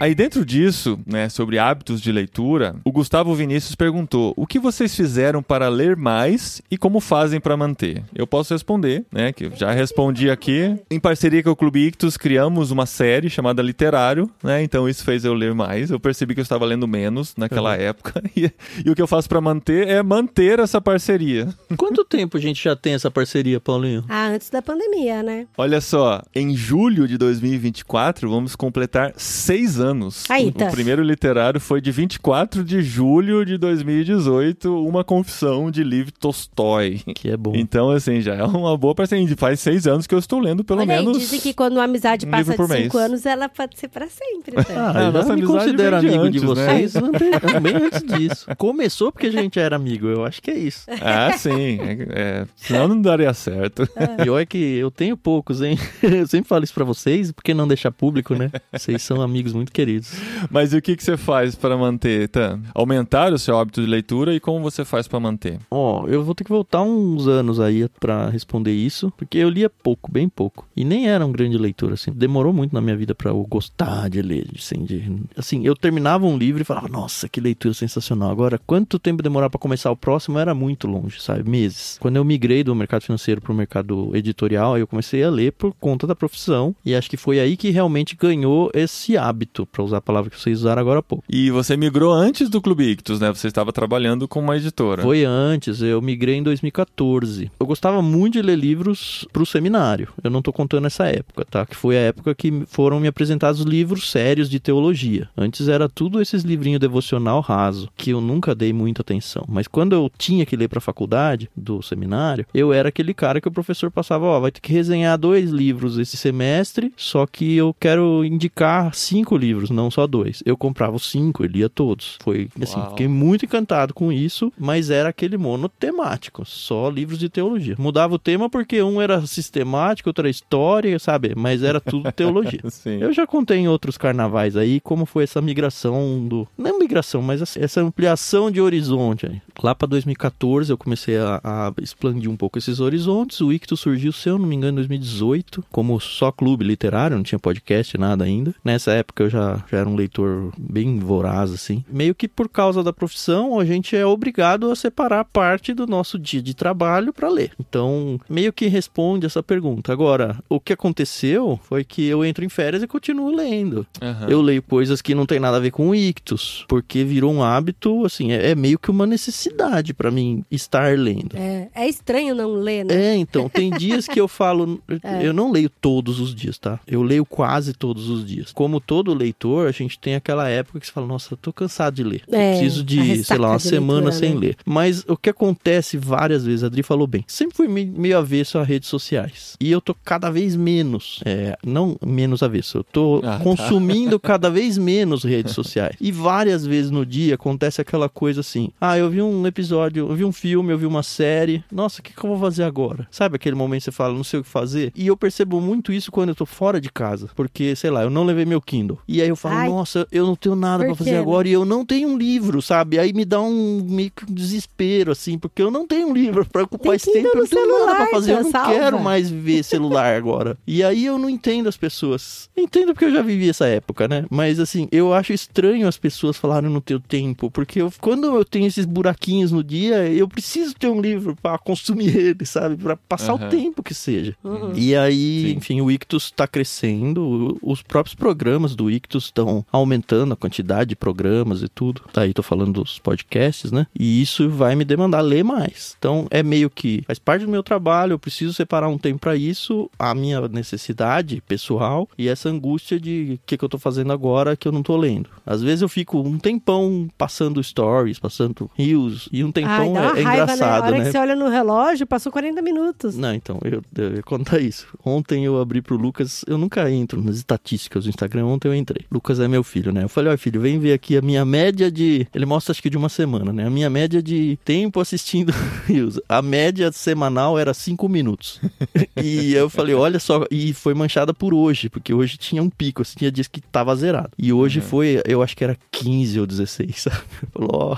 [0.00, 4.94] Aí dentro disso, né, sobre hábitos de leitura, o Gustavo Vinícius perguntou: "O que vocês
[4.94, 8.02] fizeram para ler mais e como fazem para manter?".
[8.14, 10.76] Eu posso responder, né, que eu já respondi aqui.
[10.90, 14.62] Em parceria com o Clube Ictus, criamos uma série chamada Literário, né?
[14.62, 15.90] Então isso fez eu ler mais.
[15.90, 17.82] Eu percebi que eu estava lendo menos naquela Uhum.
[17.82, 18.50] época e,
[18.84, 21.48] e o que eu faço para manter é manter essa parceria.
[21.76, 24.04] Quanto tempo a gente já tem essa parceria, Paulinho?
[24.08, 25.46] Ah, antes da pandemia, né?
[25.56, 29.87] Olha só, em julho de 2024 vamos completar seis anos.
[30.28, 30.66] Aí, o, tá.
[30.66, 37.00] o primeiro literário foi de 24 de julho de 2018, uma confissão de Liv Tolstói.
[37.14, 37.52] Que é bom.
[37.54, 39.28] Então, assim, já é uma boa parceria.
[39.36, 41.18] Faz seis anos que eu estou lendo, pelo Olha aí, menos.
[41.18, 42.94] dizem que quando uma amizade um passa de cinco mês.
[42.94, 44.56] anos, ela pode ser pra sempre.
[44.56, 44.64] Né?
[44.70, 46.48] Ah, Ah, eu nossa me amizade considero de amigo de antes, né?
[46.54, 48.46] vocês ante- bem antes disso.
[48.56, 50.86] Começou porque a gente era amigo, eu acho que é isso.
[51.02, 51.78] Ah, sim.
[51.80, 53.88] É, é, senão não daria certo.
[54.22, 55.78] Pior é que eu tenho poucos, hein?
[56.02, 58.50] Eu sempre falo isso pra vocês, porque não deixar público, né?
[58.72, 60.20] Vocês são amigos muito queridos.
[60.50, 62.60] Mas e o que, que você faz para manter, Tan?
[62.74, 65.60] Aumentar o seu hábito de leitura e como você faz para manter?
[65.70, 69.70] Ó, eu vou ter que voltar uns anos aí pra responder isso, porque eu lia
[69.70, 70.66] pouco, bem pouco.
[70.76, 72.10] E nem era um grande leitor, assim.
[72.10, 75.16] Demorou muito na minha vida pra eu gostar de ler, assim, de...
[75.36, 78.32] Assim, eu terminava um livro e falava, nossa, que leitura sensacional.
[78.32, 81.48] Agora, quanto tempo demorar pra começar o próximo era muito longe, sabe?
[81.48, 81.98] Meses.
[82.00, 85.72] Quando eu migrei do mercado financeiro pro mercado editorial, aí eu comecei a ler por
[85.72, 89.98] conta da profissão, e acho que foi aí que realmente ganhou esse hábito, pra usar
[89.98, 91.24] a palavra que vocês usaram agora há pouco.
[91.28, 93.32] E você migrou antes do Clube Ictus, né?
[93.32, 95.02] Você estava trabalhando com uma editora.
[95.02, 97.50] Foi antes, eu migrei em 2014.
[97.58, 100.08] Eu gostava muito de ler livros pro seminário.
[100.22, 101.66] Eu não tô contando essa época, tá?
[101.66, 105.28] Que foi a época que foram me apresentados livros sérios de teologia.
[105.36, 109.44] Antes era tudo esses livrinhos devocional raso, que eu nunca dei muita atenção.
[109.48, 113.48] Mas quando eu tinha que ler pra faculdade do seminário, eu era aquele cara que
[113.48, 117.74] o professor passava, ó, vai ter que resenhar dois livros esse semestre, só que eu
[117.78, 120.42] quero indicar cinco livros, não só dois.
[120.44, 122.16] Eu comprava os cinco, eu lia todos.
[122.22, 122.90] Foi assim, Uau.
[122.90, 127.76] fiquei muito encantado com isso, mas era aquele monotemático, só livros de teologia.
[127.78, 131.34] Mudava o tema porque um era sistemático, outro era história, sabe?
[131.36, 132.60] Mas era tudo teologia.
[133.00, 136.46] Eu já contei em outros carnavais aí como foi essa migração do.
[136.56, 139.42] Não migração, mas assim, essa ampliação de horizonte aí.
[139.62, 143.40] Lá pra 2014 eu comecei a, a expandir um pouco esses horizontes.
[143.40, 147.24] O Ictus surgiu, se eu não me engano, em 2018, como só clube literário, não
[147.24, 148.54] tinha podcast, nada ainda.
[148.64, 151.84] Nessa época eu já, já era um leitor bem voraz, assim.
[151.88, 156.18] Meio que por causa da profissão, a gente é obrigado a separar parte do nosso
[156.18, 157.52] dia de trabalho para ler.
[157.58, 159.92] Então, meio que responde essa pergunta.
[159.92, 163.86] Agora, o que aconteceu foi que eu entro em férias e continuo lendo.
[164.00, 164.26] Aham.
[164.28, 167.42] Eu leio coisas que não tem nada a ver com o ictus, porque virou um
[167.42, 171.36] hábito, assim, é, é meio que uma necessidade para mim estar lendo.
[171.36, 172.94] É, é estranho não ler, né?
[172.94, 174.80] É, então, tem dias que eu falo.
[175.22, 176.78] Eu não leio todos os dias, tá?
[176.86, 178.52] Eu leio quase todos os dias.
[178.52, 179.27] Como todo leitor,
[179.66, 182.22] a gente tem aquela época que você fala, nossa, eu tô cansado de ler.
[182.30, 184.40] É, preciso de, sei lá, uma semana leitura, sem né?
[184.40, 184.56] ler.
[184.64, 188.58] Mas o que acontece várias vezes, a Adri falou bem, sempre fui me- meio avesso
[188.58, 189.56] a redes sociais.
[189.60, 191.20] E eu tô cada vez menos.
[191.24, 193.38] É, não menos avesso, eu tô Ah, tá.
[193.44, 195.96] consumindo cada vez menos redes sociais.
[196.00, 200.14] E várias vezes no dia acontece aquela coisa assim: ah, eu vi um episódio, eu
[200.14, 201.62] vi um filme, eu vi uma série.
[201.72, 203.06] Nossa, o que, que eu vou fazer agora?
[203.10, 204.92] Sabe aquele momento que você fala, não sei o que fazer?
[204.94, 207.28] E eu percebo muito isso quando eu tô fora de casa.
[207.34, 208.98] Porque, sei lá, eu não levei meu Kindle.
[209.06, 209.68] E aí eu falo, Ai.
[209.68, 212.60] nossa, eu não tenho nada Por pra fazer agora e eu não tenho um livro,
[212.62, 212.98] sabe?
[212.98, 216.44] Aí me dá um meio que um desespero, assim, porque eu não tenho um livro
[216.44, 217.28] pra ocupar Tem esse tempo.
[217.28, 218.32] Eu não tenho nada pra fazer.
[218.32, 218.72] Eu não salva.
[218.72, 220.56] quero mais ver celular agora.
[220.66, 222.48] E aí eu não entendo as pessoas.
[222.56, 224.24] Entendo porque eu já vivi essa época, né?
[224.30, 228.44] Mas assim, eu acho estranho as pessoas falarem no teu tempo, porque eu- quando eu
[228.44, 232.76] tenho esses buraquinhos no dia, eu preciso ter um livro pra consumir ele, sabe?
[232.76, 233.46] Pra passar Aham.
[233.46, 234.34] o tempo que seja.
[234.42, 234.72] Uhum.
[234.74, 235.56] E aí, Sim.
[235.56, 240.96] enfim, o Ictus tá crescendo, os próprios programas do Ictus estão aumentando a quantidade de
[240.96, 242.02] programas e tudo.
[242.12, 243.86] Tá aí, tô falando dos podcasts, né?
[243.98, 245.96] E isso vai me demandar ler mais.
[245.98, 249.36] Então, é meio que faz parte do meu trabalho, eu preciso separar um tempo pra
[249.36, 254.12] isso, a minha necessidade pessoal e essa angústia de o que, que eu tô fazendo
[254.12, 255.30] agora que eu não tô lendo.
[255.44, 260.00] Às vezes eu fico um tempão passando stories, passando reels, e um Ai, tempão uma
[260.00, 260.28] é, é raiva, né?
[260.28, 261.04] A engraçado, hora né?
[261.04, 263.16] que você olha no relógio, passou 40 minutos.
[263.16, 264.86] Não, então, eu, eu ia contar isso.
[265.04, 268.97] Ontem eu abri pro Lucas, eu nunca entro nas estatísticas do Instagram, ontem eu entrei.
[269.10, 270.04] Lucas é meu filho, né?
[270.04, 272.26] Eu falei, ó filho, vem ver aqui a minha média de...
[272.34, 273.66] Ele mostra acho que de uma semana, né?
[273.66, 275.52] A minha média de tempo assistindo
[275.86, 276.20] Reels.
[276.28, 278.60] A média semanal era cinco minutos.
[279.16, 283.02] e eu falei, olha só, e foi manchada por hoje, porque hoje tinha um pico,
[283.02, 284.30] assim, tinha dias que tava zerado.
[284.38, 287.16] E hoje foi, eu acho que era 15 ou 16, sabe?
[287.52, 287.96] Falou, ó...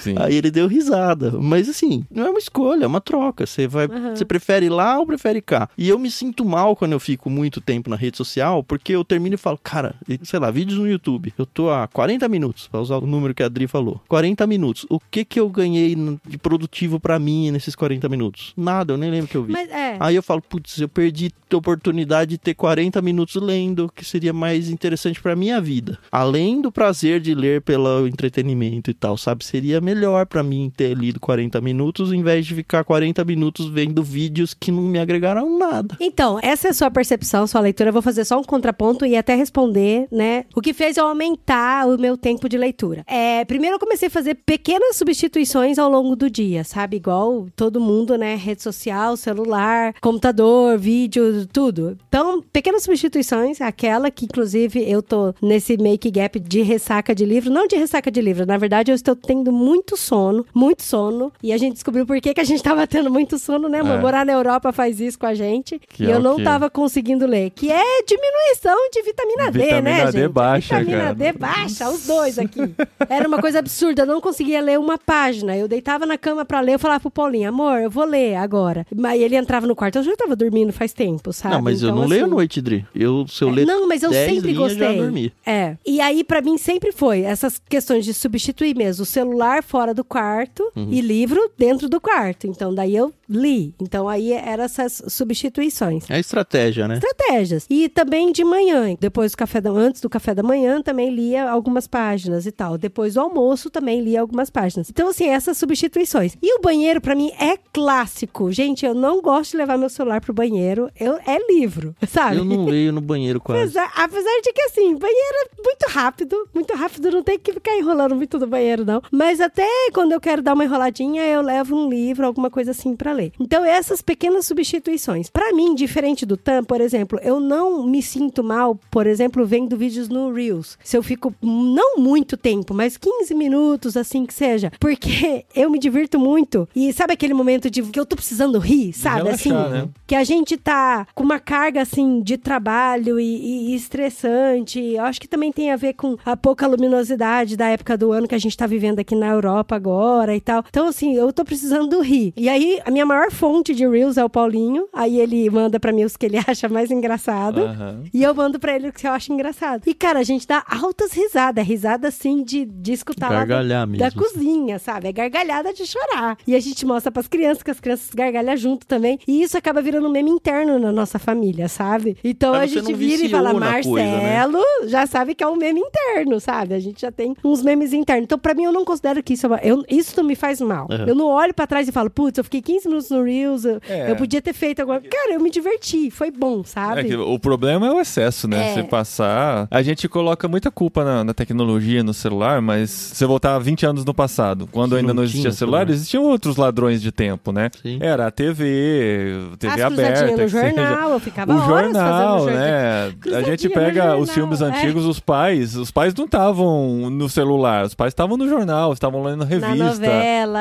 [0.00, 0.14] Sim.
[0.18, 1.32] Aí ele deu risada.
[1.32, 3.46] Mas assim, não é uma escolha, é uma troca.
[3.46, 3.86] Você vai.
[3.86, 4.14] Aham.
[4.14, 5.68] Você prefere ir lá ou prefere cá?
[5.76, 9.04] E eu me sinto mal quando eu fico muito tempo na rede social, porque eu
[9.04, 11.32] termino e falo, cara, sei lá, vídeos no YouTube.
[11.38, 14.00] Eu tô há 40 minutos, pra usar o número que a Adri falou.
[14.08, 14.86] 40 minutos.
[14.88, 15.96] O que que eu ganhei
[16.26, 18.52] de produtivo para mim nesses 40 minutos?
[18.56, 19.52] Nada, eu nem lembro que eu vi.
[19.52, 19.96] Mas é.
[20.00, 24.32] Aí eu falo, putz, eu perdi a oportunidade de ter 40 minutos lendo, que seria
[24.32, 25.98] mais interessante para minha vida.
[26.10, 29.44] Além do prazer de ler pelo entretenimento e tal, sabe?
[29.44, 34.02] Seria melhor para mim ter lido 40 minutos em vez de ficar 40 minutos vendo
[34.02, 35.96] vídeos que não me agregaram nada.
[36.00, 37.90] Então, essa é a sua percepção, sua leitura.
[37.90, 40.44] Eu vou fazer só um contraponto e até responder, né?
[40.54, 43.04] O que fez eu aumentar o meu tempo de leitura.
[43.06, 46.96] É, primeiro eu comecei a fazer pequenas substituições ao longo do dia, sabe?
[46.96, 48.34] Igual todo mundo, né?
[48.34, 51.96] Rede social, celular, computador, vídeo, tudo.
[52.08, 57.50] Então, pequenas substituições, aquela que inclusive eu tô nesse make gap de ressaca de livro,
[57.50, 61.52] não de ressaca de livro, na verdade eu estou tendo muito sono, muito sono, e
[61.52, 63.78] a gente descobriu por que, que a gente tava tendo muito sono, né?
[63.78, 63.82] É.
[63.82, 66.42] Morar na Europa faz isso com a gente, Que e é eu não quê?
[66.44, 70.32] tava conseguindo ler, que é diminuição de vitamina, D, Vitamina né, D gente?
[70.32, 71.14] baixa, vitamina cara.
[71.14, 72.60] D baixa, os dois aqui.
[73.08, 75.56] Era uma coisa absurda, eu não conseguia ler uma página.
[75.56, 78.86] Eu deitava na cama pra ler, eu falava pro Paulinho, amor, eu vou ler agora.
[78.94, 81.54] Mas ele entrava no quarto, eu já tava dormindo faz tempo, sabe?
[81.54, 82.86] Não, mas eu Então, não leio à assim, noite, Dri.
[82.94, 84.96] Eu, se eu ler não, mas eu 10 sempre linhas, gostei.
[84.96, 85.32] já dormi.
[85.46, 85.76] É.
[85.86, 90.04] E aí, pra mim, sempre foi essas questões de substituir mesmo o celular fora do
[90.04, 90.88] quarto Uhum.
[90.90, 92.46] e livro dentro do quarto.
[92.46, 93.74] Então, daí eu li.
[93.80, 96.08] Então, aí eram essas substituições.
[96.10, 96.94] É estratégia, né?
[96.94, 97.66] Estratégias.
[97.68, 101.50] E também de manhã, depois do café da antes do café da manhã, também lia
[101.50, 102.78] algumas páginas e tal.
[102.78, 104.88] Depois do almoço, também lia algumas páginas.
[104.90, 106.36] Então, assim, essas substituições.
[106.42, 108.52] E o banheiro, pra mim, é clássico.
[108.52, 110.90] Gente, eu não gosto de levar meu celular pro banheiro.
[110.98, 112.36] Eu, é livro, sabe?
[112.36, 113.62] Eu não leio no banheiro quase.
[113.62, 116.48] Apesar, apesar de que, assim, banheiro é muito rápido.
[116.54, 119.02] Muito rápido, não tem que ficar enrolando muito no banheiro, não.
[119.10, 122.94] Mas até quando eu quero dar uma enroladinha, eu levo um livro, alguma coisa assim
[122.94, 125.28] pra Então, essas pequenas substituições.
[125.30, 129.76] Pra mim, diferente do TAM, por exemplo, eu não me sinto mal, por exemplo, vendo
[129.76, 130.78] vídeos no Reels.
[130.82, 134.70] Se eu fico, não muito tempo, mas 15 minutos, assim que seja.
[134.80, 136.68] Porque eu me divirto muito.
[136.74, 139.22] E sabe aquele momento de que eu tô precisando rir, sabe?
[139.24, 139.34] Relaxar,
[139.66, 139.88] assim, né?
[140.06, 144.80] que a gente tá com uma carga assim de trabalho e, e- e estressante.
[144.80, 148.26] Eu acho que também tem a ver com a pouca luminosidade da época do ano
[148.28, 150.64] que a gente tá vivendo aqui na Europa agora e tal.
[150.68, 152.32] Então, assim, eu tô precisando rir.
[152.36, 154.86] E aí, a minha maior fonte de Reels é o Paulinho.
[154.92, 157.62] Aí ele manda pra mim os que ele acha mais engraçado.
[157.62, 158.02] Aham.
[158.12, 159.82] E eu mando pra ele o que eu acho engraçado.
[159.86, 161.66] E, cara, a gente dá altas risadas.
[161.66, 164.22] Risada, assim, de, de escutar lá da- Gargalhar da mesmo.
[164.22, 165.08] cozinha, sabe?
[165.08, 166.36] É gargalhada de chorar.
[166.46, 169.18] E a gente mostra pras crianças, que as crianças gargalham junto também.
[169.26, 172.16] E isso acaba virando um meme interno na nossa família, sabe?
[172.22, 174.38] Então Mas a gente vira e fala, na coisa, né?
[174.46, 176.74] Marcelo, já sabe que é um meme interno, sabe?
[176.74, 178.24] A gente já tem uns memes internos.
[178.24, 179.58] Então, pra mim, eu não considero que isso é uma...
[179.58, 180.86] eu- Isso não me faz mal.
[180.90, 181.06] Uhum.
[181.06, 183.80] Eu não olho pra trás e falo, putz, eu fiquei 15 minutos no Reels, eu,
[183.88, 184.10] É.
[184.10, 185.00] eu podia ter feito alguma...
[185.00, 187.00] Cara, eu me diverti, foi bom, sabe?
[187.00, 188.70] É que o problema é o excesso, né?
[188.70, 188.74] É.
[188.74, 189.66] Você passar.
[189.70, 193.86] A gente coloca muita culpa na, na tecnologia, no celular, mas se você voltar 20
[193.86, 195.94] anos no passado, quando ainda não não existia tinha celular, celular.
[195.94, 197.70] existiam outros ladrões de tempo, né?
[197.82, 197.98] Sim.
[198.00, 200.36] Era a TV, TV As aberta.
[200.36, 202.66] no jornal, eu ficava O horas jornal, fazendo jornal.
[202.66, 203.14] né?
[203.38, 204.64] A gente pega os filmes é.
[204.66, 209.22] antigos, os pais, os pais não estavam no celular, os pais estavam no jornal, estavam
[209.22, 210.06] lendo revista.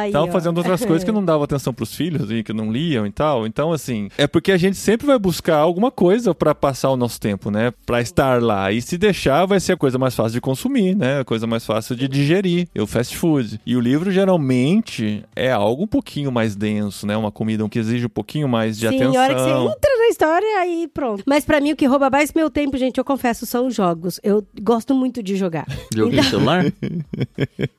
[0.07, 3.11] Estavam fazendo outras coisas que não davam atenção pros filhos e que não liam e
[3.11, 3.45] tal.
[3.45, 7.19] Então, assim, é porque a gente sempre vai buscar alguma coisa pra passar o nosso
[7.19, 7.73] tempo, né?
[7.85, 8.71] Pra estar lá.
[8.71, 11.19] E se deixar, vai ser a coisa mais fácil de consumir, né?
[11.21, 12.67] A coisa mais fácil de digerir.
[12.73, 13.59] É o fast food.
[13.65, 17.17] E o livro, geralmente, é algo um pouquinho mais denso, né?
[17.17, 19.19] Uma comida que exige um pouquinho mais de Sim, atenção.
[19.19, 21.23] a hora que você entra na história, aí pronto.
[21.25, 24.19] Mas pra mim, o que rouba mais meu tempo, gente, eu confesso, são os jogos.
[24.23, 25.65] Eu gosto muito de jogar.
[25.93, 26.63] Joguei no celular?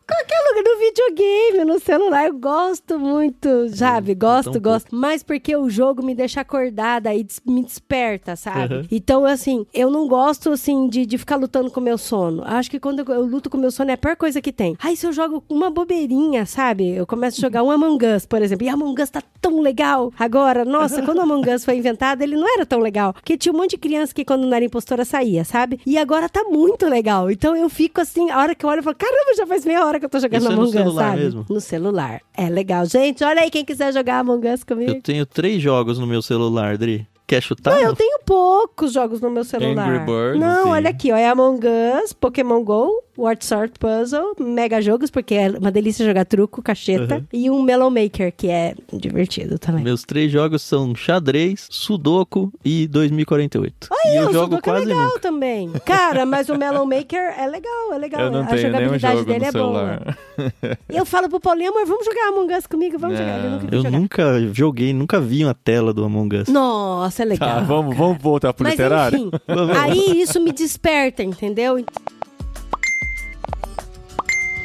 [0.06, 4.14] Qualquer lugar, no videogame, no celular, eu gosto muito, sabe?
[4.14, 4.94] Gosto, então, gosto.
[4.94, 8.74] Mas porque o jogo me deixa acordada e me desperta, sabe?
[8.74, 8.82] Uhum.
[8.90, 12.42] Então, assim, eu não gosto, assim, de, de ficar lutando com o meu sono.
[12.44, 14.52] Acho que quando eu, eu luto com o meu sono é a pior coisa que
[14.52, 14.76] tem.
[14.80, 16.90] Aí, se eu jogo uma bobeirinha, sabe?
[16.90, 18.66] Eu começo a jogar um Among Us, por exemplo.
[18.66, 20.12] E Among Us tá tão legal.
[20.18, 23.12] Agora, nossa, quando o Among Us foi inventado, ele não era tão legal.
[23.12, 25.80] Porque tinha um monte de criança que quando não era impostora saía, sabe?
[25.86, 27.30] E agora tá muito legal.
[27.30, 29.84] Então eu fico assim, a hora que eu olho, eu falo, caramba, já faz meia
[29.84, 31.22] hora que eu tô jogando Isso é no Among Us, celular sabe?
[31.22, 31.46] mesmo?
[31.48, 32.20] No celular.
[32.36, 32.86] É legal.
[32.86, 34.90] Gente, olha aí quem quiser jogar Among Us comigo.
[34.90, 37.06] Eu tenho três jogos no meu celular, Dri.
[37.26, 37.74] Quer chutar?
[37.74, 39.88] Não, eu tenho poucos jogos no meu celular.
[39.88, 40.68] Angry Birds, Não, sim.
[40.70, 41.16] olha aqui, ó.
[41.16, 41.60] É Among
[42.02, 47.16] Us, Pokémon GO, Word Sort Puzzle, Mega Jogos, porque é uma delícia jogar truco, cacheta,
[47.16, 47.24] Uhum.
[47.32, 49.82] e um Mellow Maker, que é divertido também.
[49.84, 53.88] Meus três jogos são xadrez, sudoku e 2048.
[54.04, 55.20] e É, eu o jogo Sudoku quase é legal nunca.
[55.20, 55.70] também.
[55.84, 58.20] Cara, mas o Mellow Maker é legal, é legal.
[58.22, 59.62] Eu não a tenho jogabilidade jogo dele no é boa.
[59.62, 60.18] celular.
[60.90, 62.98] Eu falo pro Paulinho, amor, vamos jogar Among Us comigo?
[62.98, 63.24] Vamos Não.
[63.26, 63.38] jogar.
[63.38, 63.90] Ele nunca Eu jogar.
[63.98, 66.48] nunca joguei, nunca vi uma tela do Among Us.
[66.48, 67.48] Nossa, é legal.
[67.48, 69.18] Tá, vamos, vamos voltar pro Mas literário?
[69.18, 69.30] enfim,
[69.80, 71.84] aí isso me desperta, entendeu?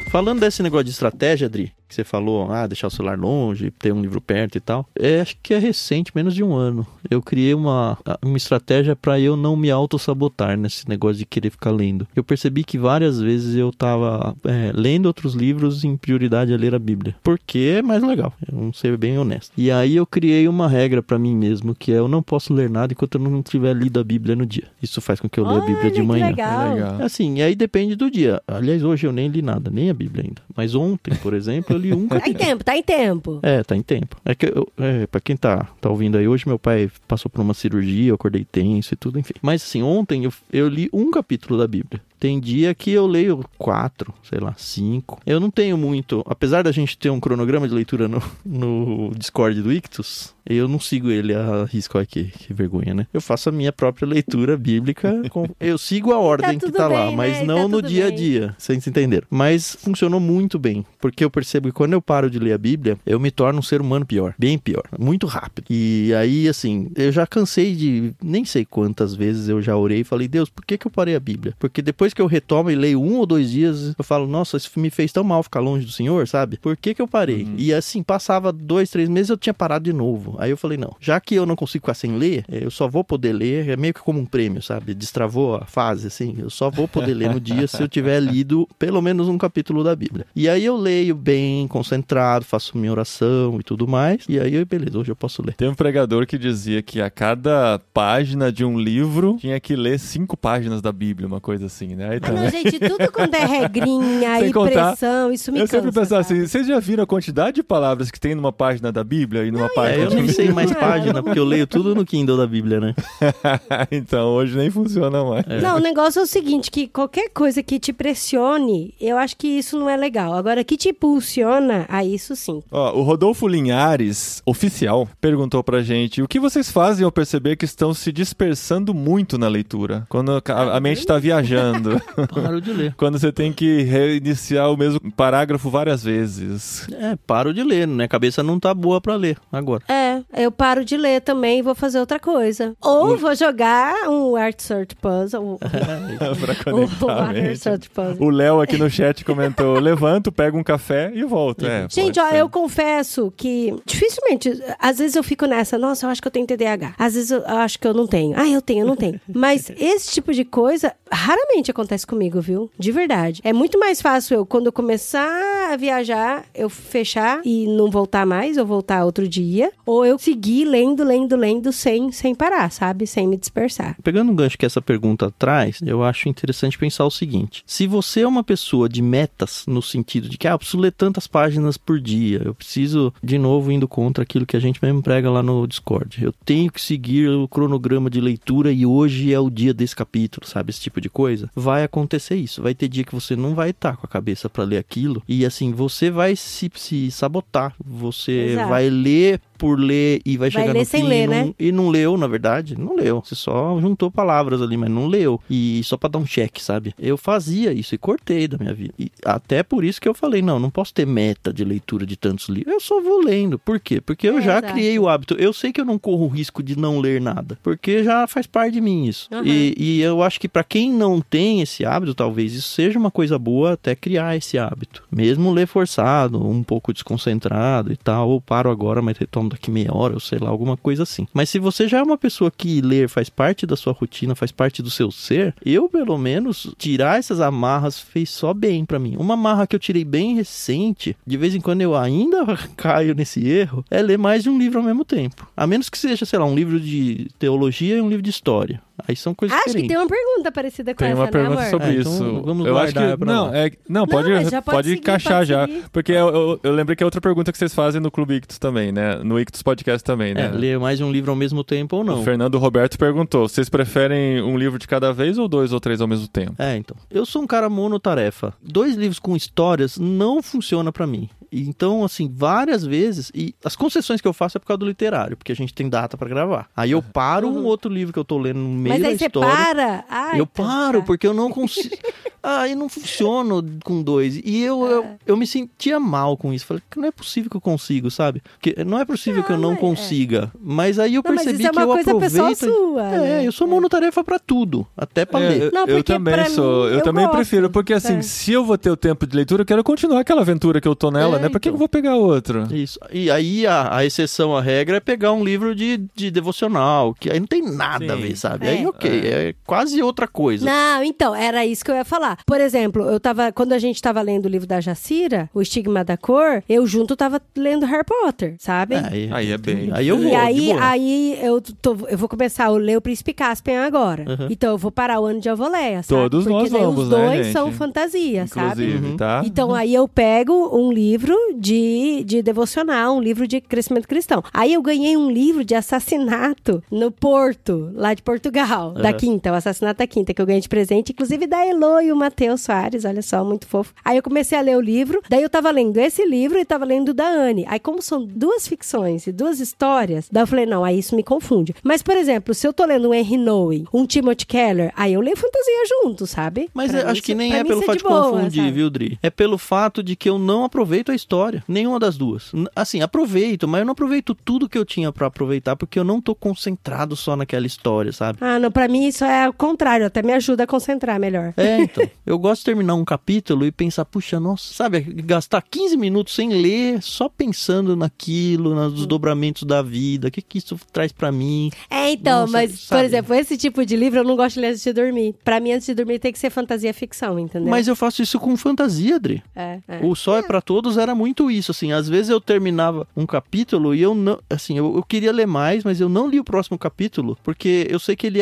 [0.09, 3.91] Falando desse negócio de estratégia, Adri, que você falou, ah, deixar o celular longe, ter
[3.91, 4.87] um livro perto e tal.
[4.95, 6.85] É, acho que é recente, menos de um ano.
[7.09, 11.71] Eu criei uma, uma estratégia para eu não me auto-sabotar nesse negócio de querer ficar
[11.71, 12.07] lendo.
[12.15, 16.75] Eu percebi que várias vezes eu tava é, lendo outros livros em prioridade a ler
[16.75, 17.15] a Bíblia.
[17.23, 19.51] Porque é mais legal, vamos ser bem honesto.
[19.57, 22.69] E aí eu criei uma regra para mim mesmo, que é eu não posso ler
[22.69, 24.65] nada enquanto eu não tiver lido a Bíblia no dia.
[24.81, 26.27] Isso faz com que eu leia a Bíblia de que manhã.
[26.27, 26.61] legal.
[26.61, 27.01] É legal.
[27.01, 28.41] Assim, e aí depende do dia.
[28.47, 30.41] Aliás, hoje eu nem li nada, nem a Bíblia ainda.
[30.55, 32.45] Mas ontem, por exemplo, eu li um Tá em capítulo.
[32.45, 33.39] tempo, tá em tempo.
[33.41, 34.15] É, tá em tempo.
[34.25, 37.41] É que, eu, é, pra quem tá, tá ouvindo aí, hoje meu pai passou por
[37.41, 39.33] uma cirurgia, eu acordei tenso e tudo, enfim.
[39.41, 42.01] Mas assim, ontem eu, eu li um capítulo da Bíblia.
[42.19, 45.19] Tem dia que eu leio quatro, sei lá, cinco.
[45.25, 46.23] Eu não tenho muito.
[46.27, 50.79] Apesar da gente ter um cronograma de leitura no, no Discord do Ictus, eu não
[50.79, 52.25] sigo ele a risco aqui.
[52.25, 53.07] Que vergonha, né?
[53.13, 55.21] Eu faço a minha própria leitura bíblica.
[55.29, 57.43] com- eu sigo a ordem que tudo tá lá, bem, mas né?
[57.45, 58.17] não Tá no dia a bem.
[58.17, 59.27] dia, vocês entenderam.
[59.29, 62.97] Mas funcionou muito bem, porque eu percebo que quando eu paro de ler a Bíblia,
[63.05, 65.65] eu me torno um ser humano pior, bem pior, muito rápido.
[65.69, 70.03] E aí, assim, eu já cansei de, nem sei quantas vezes eu já orei e
[70.03, 71.53] falei, Deus, por que, que eu parei a Bíblia?
[71.59, 74.79] Porque depois que eu retomo e leio um ou dois dias, eu falo, nossa, isso
[74.79, 76.57] me fez tão mal ficar longe do Senhor, sabe?
[76.57, 77.47] Por que, que eu parei?
[77.57, 80.35] E assim, passava dois, três meses, eu tinha parado de novo.
[80.39, 82.87] Aí eu falei, não, já que eu não consigo ficar sem ler, eh, eu só
[82.87, 84.93] vou poder ler, é meio que como um prêmio, sabe?
[84.93, 88.67] Destravou a fase, assim, eu só vou poder ler no dia se eu tiver lido
[88.77, 90.25] pelo menos um capítulo da Bíblia.
[90.35, 94.97] E aí eu leio bem, concentrado, faço minha oração e tudo mais, e aí, beleza,
[94.97, 95.53] hoje eu posso ler.
[95.55, 99.99] Tem um pregador que dizia que a cada página de um livro tinha que ler
[99.99, 101.98] cinco páginas da Bíblia, uma coisa assim, né?
[102.03, 102.43] Aí Ah, também.
[102.43, 105.77] não, gente, tudo quando é regrinha e pressão, isso me Eu cansa.
[105.77, 109.03] sempre pensava assim, vocês já viram a quantidade de palavras que tem numa página da
[109.03, 110.79] Bíblia e numa página É, eu nem sei mais Não.
[110.79, 112.95] página, porque eu leio tudo no Kindle da Bíblia, né?
[113.91, 115.45] então hoje nem funciona mais.
[115.61, 119.47] Não, o negócio é o seguinte, que qualquer coisa que te pressione, eu acho que
[119.47, 120.33] isso não é legal.
[120.33, 122.61] Agora, que te impulsiona, aí isso sim.
[122.71, 127.65] Ó, o Rodolfo Linhares, oficial, perguntou pra gente: o que vocês fazem ao perceber que
[127.65, 130.05] estão se dispersando muito na leitura?
[130.09, 130.41] Quando a,
[130.75, 131.88] a mente tá viajando.
[132.33, 132.93] Paro de ler.
[132.97, 136.87] Quando você tem que reiniciar o mesmo parágrafo várias vezes.
[136.91, 138.05] É, paro de ler, né?
[138.05, 139.83] A cabeça não tá boa pra ler agora.
[139.87, 142.75] É, eu paro de ler também e vou fazer outra coisa.
[142.81, 145.57] Ou vou jogar um Art Search Puzzle.
[146.39, 148.27] pra o conectar Puzzle.
[148.27, 151.65] O Léo aqui no chat comentou: levanto, pego um café e volto.
[151.65, 152.37] É, Gente, ó, ser.
[152.37, 156.45] eu confesso que dificilmente, às vezes eu fico nessa, nossa, eu acho que eu tenho
[156.45, 156.93] TDAH.
[156.97, 158.33] Às vezes eu acho que eu não tenho.
[158.37, 159.19] Ah, eu tenho, eu não tenho.
[159.27, 162.69] Mas esse tipo de coisa raramente acontece comigo, viu?
[162.77, 163.41] De verdade.
[163.43, 168.57] É muito mais fácil eu, quando começar a viajar, eu fechar e não voltar mais,
[168.57, 173.05] ou voltar outro dia, ou eu seguir lendo, lendo, lendo sem, sem parar, sabe?
[173.05, 173.95] Sem me dispersar.
[174.03, 178.21] Pegando um gancho que essa pergunta traz, eu acho interessante pensar o seguinte: se você
[178.21, 181.77] é uma pessoa de metas, no sentido de que, ah, eu preciso ler tantas páginas
[181.77, 185.43] por dia, eu preciso, de novo, indo contra aquilo que a gente mesmo prega lá
[185.43, 189.73] no Discord, eu tenho que seguir o cronograma de leitura e hoje é o dia
[189.73, 190.71] desse capítulo, sabe?
[190.71, 192.63] Esse tipo de coisa, vai acontecer isso.
[192.63, 195.45] Vai ter dia que você não vai estar com a cabeça para ler aquilo e
[195.45, 197.75] assim, você vai se, se sabotar.
[197.85, 198.69] Você Exato.
[198.69, 201.33] vai ler por ler e vai, Vai chegar ler no sem fim ler, e não,
[201.47, 201.53] né?
[201.59, 202.79] e não leu, na verdade.
[202.79, 203.21] Não leu.
[203.23, 205.39] Você só juntou palavras ali, mas não leu.
[205.49, 206.95] E só pra dar um cheque, sabe?
[206.97, 208.93] Eu fazia isso e cortei da minha vida.
[208.97, 212.15] E até por isso que eu falei, não, não posso ter meta de leitura de
[212.15, 212.73] tantos livros.
[212.73, 213.59] Eu só vou lendo.
[213.59, 213.99] Por quê?
[214.01, 214.73] Porque eu É, já exato.
[214.73, 215.35] criei o hábito.
[215.37, 217.59] Eu sei que eu não corro o risco de não ler nada.
[217.61, 219.27] Porque já faz parte de mim isso.
[219.31, 219.43] Aham.
[219.45, 223.11] E, e eu acho que pra quem não tem esse hábito, talvez isso seja uma
[223.11, 225.03] coisa boa até criar esse hábito.
[225.11, 229.93] Mesmo ler forçado, um pouco desconcentrado e tal, ou paro agora, mas retomo daqui meia
[229.93, 231.27] hora, ou sei lá, alguma coisa assim.
[231.33, 234.51] Mas se você já é uma pessoa que ler faz parte da sua rotina, faz
[234.51, 239.15] parte do seu ser, eu pelo menos tirar essas amarras fez só bem pra mim.
[239.17, 242.45] Uma amarra que eu tirei bem recente, de vez em quando eu ainda
[242.77, 245.49] caio nesse erro, é ler mais de um livro ao mesmo tempo.
[245.55, 248.81] A menos que seja, sei lá, um livro de teologia e um livro de história.
[249.07, 249.95] Aí são coisas Acho que diferentes.
[249.95, 251.69] tem uma pergunta parecida com Tem essa, uma né, pergunta amor?
[251.69, 252.41] sobre É, então isso.
[252.43, 255.37] vamos eu acho guardar que pra não, é, não, pode já pode pode seguir, encaixar
[255.39, 258.11] pode já, porque eu, eu, eu lembrei que é outra pergunta que vocês fazem no
[258.11, 259.15] Clube Ictus também, né?
[259.23, 260.51] No Ictus Podcast também, É, né?
[260.53, 262.21] ler mais de um livro ao mesmo tempo ou não.
[262.21, 266.01] O Fernando Roberto perguntou: vocês preferem um livro de cada vez ou dois ou três
[266.01, 266.53] ao mesmo tempo?
[266.57, 266.95] É, então.
[267.09, 268.53] Eu sou um cara monotarefa.
[268.61, 271.29] Dois livros com histórias não funciona pra mim.
[271.51, 275.35] Então, assim, várias vezes, e as concessões que eu faço é por causa do literário,
[275.35, 276.69] porque a gente tem data pra gravar.
[276.75, 279.17] Aí eu paro um outro livro que eu tô lendo no meio Mas da aí
[279.17, 279.55] você história.
[279.55, 280.05] para.
[280.09, 281.05] Ai, eu tá, paro, tá.
[281.05, 281.95] porque eu não consigo.
[282.41, 284.37] Ah, eu não funciono com dois.
[284.43, 286.65] E eu, eu, eu me sentia mal com isso.
[286.65, 288.41] Falei, não é possível que eu consigo, sabe?
[288.61, 290.51] Que não é possível que eu não Não, é- consiga.
[290.59, 292.75] Mas aí eu Não, mas percebi isso é que uma eu coisa pessoal aproveito.
[292.75, 293.47] sua, é, né?
[293.47, 295.61] eu sou monotarefa pra tudo, até pra É, ler.
[295.63, 296.85] eu, Não, eu porque também sou.
[296.85, 297.35] mim, eu, eu também gosto.
[297.35, 298.21] prefiro, porque assim, É.
[298.21, 300.95] se eu vou ter o tempo de leitura, eu quero continuar aquela aventura que eu
[300.95, 301.49] tô nela, É, né?
[301.49, 301.75] Pra que então.
[301.75, 302.67] eu vou pegar outro?
[302.73, 302.99] Isso.
[303.11, 307.29] E aí a, a exceção à regra é pegar um livro de, de devocional, que
[307.29, 308.21] aí não tem nada a Sim.
[308.21, 308.65] ver, sabe?
[308.67, 308.69] É.
[308.71, 309.55] Aí, ok, é.
[309.65, 310.65] quase outra coisa.
[310.65, 312.28] Não, então, era isso que eu ia falar.
[312.45, 316.03] Por exemplo, eu tava, quando a gente tava lendo o livro da Jacira, O Estigma
[316.03, 318.95] da Cor, eu junto tava lendo Harry Potter, sabe?
[318.95, 320.25] aí, Aí é bem- Aí eu vou.
[320.27, 320.83] E de aí, boa.
[320.85, 324.25] aí eu, tô- eu vou começar a ler o Príncipe Caspian agora.
[324.27, 324.47] Uhum.
[324.49, 326.21] Então eu vou parar o ano de Alvoleia, sabe?
[326.21, 327.53] Todos Porque nós vamos, os né, dois gente?
[327.53, 328.83] são fantasia, sabe?
[328.83, 329.17] Inclusive, Uhum.
[329.17, 329.41] tá?
[329.45, 334.43] Então aí eu pego um livro de, de devocional, um livro de crescimento cristão.
[334.53, 339.13] Aí eu ganhei um livro de assassinato no Porto, lá de Portugal, da É.
[339.13, 342.15] Quinta, o assassinato da Quinta, que eu ganhei de presente, inclusive da Elo e o
[342.19, 343.93] Matheus Soares, olha só, muito fofo.
[344.03, 346.85] Aí eu comecei a ler o livro, daí eu tava lendo esse livro e tava
[346.85, 347.65] lendo o da Anne.
[347.67, 351.23] Aí como são duas ficções e duas histórias, daí eu falei, não, aí isso me
[351.23, 351.73] confunde.
[351.83, 355.21] Mas, por exemplo, se eu tô lendo um Henry Nowen, um Timothy Keller, aí eu
[355.21, 356.69] leio fantasia junto, sabe?
[356.73, 358.71] Mas eu mim acho que nem é pelo isso fato de boa, confundir, sabe?
[358.71, 359.19] viu, Dri?
[359.23, 361.63] É pelo fato de que eu não aproveito a história.
[361.67, 362.51] Nenhuma das duas.
[362.75, 366.21] Assim, aproveito, mas eu não aproveito tudo que eu tinha pra aproveitar, porque eu não
[366.21, 368.39] tô concentrado só naquela história, sabe?
[368.41, 371.53] Ah, não, pra mim isso é o contrário, até me ajuda a concentrar melhor.
[371.55, 372.07] É, então.
[372.25, 376.49] Eu gosto de terminar um capítulo e pensar, puxa, nossa, sabe, gastar 15 minutos sem
[376.49, 381.69] ler, só pensando naquilo, nos desdobramentos da vida, o que que isso traz pra mim.
[381.89, 383.05] É, então, Nossa, mas, por sabe?
[383.05, 385.35] exemplo, esse tipo de livro eu não gosto de ler antes de dormir.
[385.43, 387.69] Pra mim, antes de dormir tem que ser fantasia ficção, entendeu?
[387.69, 389.41] Mas eu faço isso com fantasia, Adri.
[389.55, 389.99] É, é.
[390.03, 391.91] O Só é pra Todos era muito isso, assim.
[391.91, 394.39] Às vezes eu terminava um capítulo e eu não.
[394.49, 397.99] Assim, eu, eu queria ler mais, mas eu não li o próximo capítulo, porque eu
[397.99, 398.39] sei que ele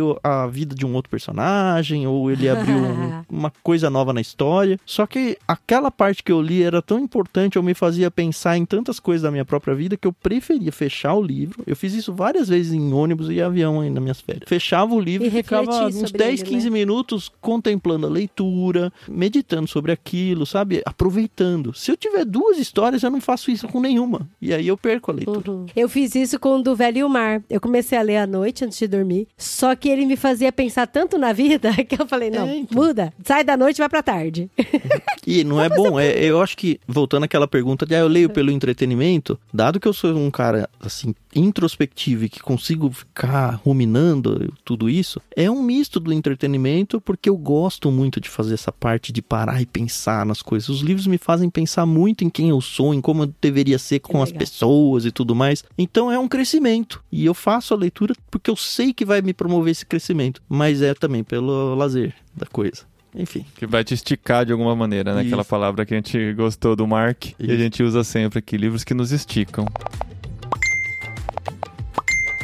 [0.00, 2.72] o- a vida de um outro personagem, ou ele ia abrir
[3.10, 4.78] um- uma coisa nova na história.
[4.86, 8.64] Só que aquela parte que eu li era tão importante, eu me fazia pensar em
[8.64, 11.62] tantas coisas da minha própria vida que eu preferia fechar o livro.
[11.66, 14.44] Eu fiz isso várias vezes em ônibus e avião aí nas minhas férias.
[14.48, 18.92] Fechava o livro E e, ficava uns sobre 10, ele, 15 minutos contemplando a leitura,
[19.08, 20.82] meditando sobre aquilo, sabe?
[20.84, 21.74] Aproveitando.
[21.74, 24.28] Se eu tiver duas histórias, eu não faço isso com nenhuma.
[24.40, 25.50] E aí eu perco a leitura.
[25.50, 25.66] Uhum.
[25.74, 27.42] Eu fiz isso com o do Velho e o Mar.
[27.48, 29.26] Eu comecei a ler à noite antes de dormir.
[29.36, 32.80] Só que ele me fazia pensar tanto na vida que eu falei: não, É, então.
[32.82, 32.99] muda.
[33.24, 34.50] Sai da noite e vai pra tarde.
[35.26, 38.30] E não é bom, é, eu acho que, voltando àquela pergunta de ah, eu leio
[38.30, 44.52] pelo entretenimento, dado que eu sou um cara, assim, introspectivo e que consigo ficar ruminando
[44.64, 49.12] tudo isso, é um misto do entretenimento, porque eu gosto muito de fazer essa parte
[49.12, 50.68] de parar e pensar nas coisas.
[50.68, 54.00] Os livros me fazem pensar muito em quem eu sou, em como eu deveria ser
[54.00, 54.40] com as legal.
[54.40, 55.62] pessoas e tudo mais.
[55.76, 57.02] Então é um crescimento.
[57.12, 60.82] E eu faço a leitura porque eu sei que vai me promover esse crescimento, mas
[60.82, 62.89] é também pelo lazer da coisa.
[63.14, 63.44] Enfim.
[63.56, 65.20] Que vai te esticar de alguma maneira, né?
[65.22, 65.28] Isso.
[65.28, 67.56] Aquela palavra que a gente gostou do Mark e a Isso.
[67.56, 69.66] gente usa sempre aqui, livros que nos esticam.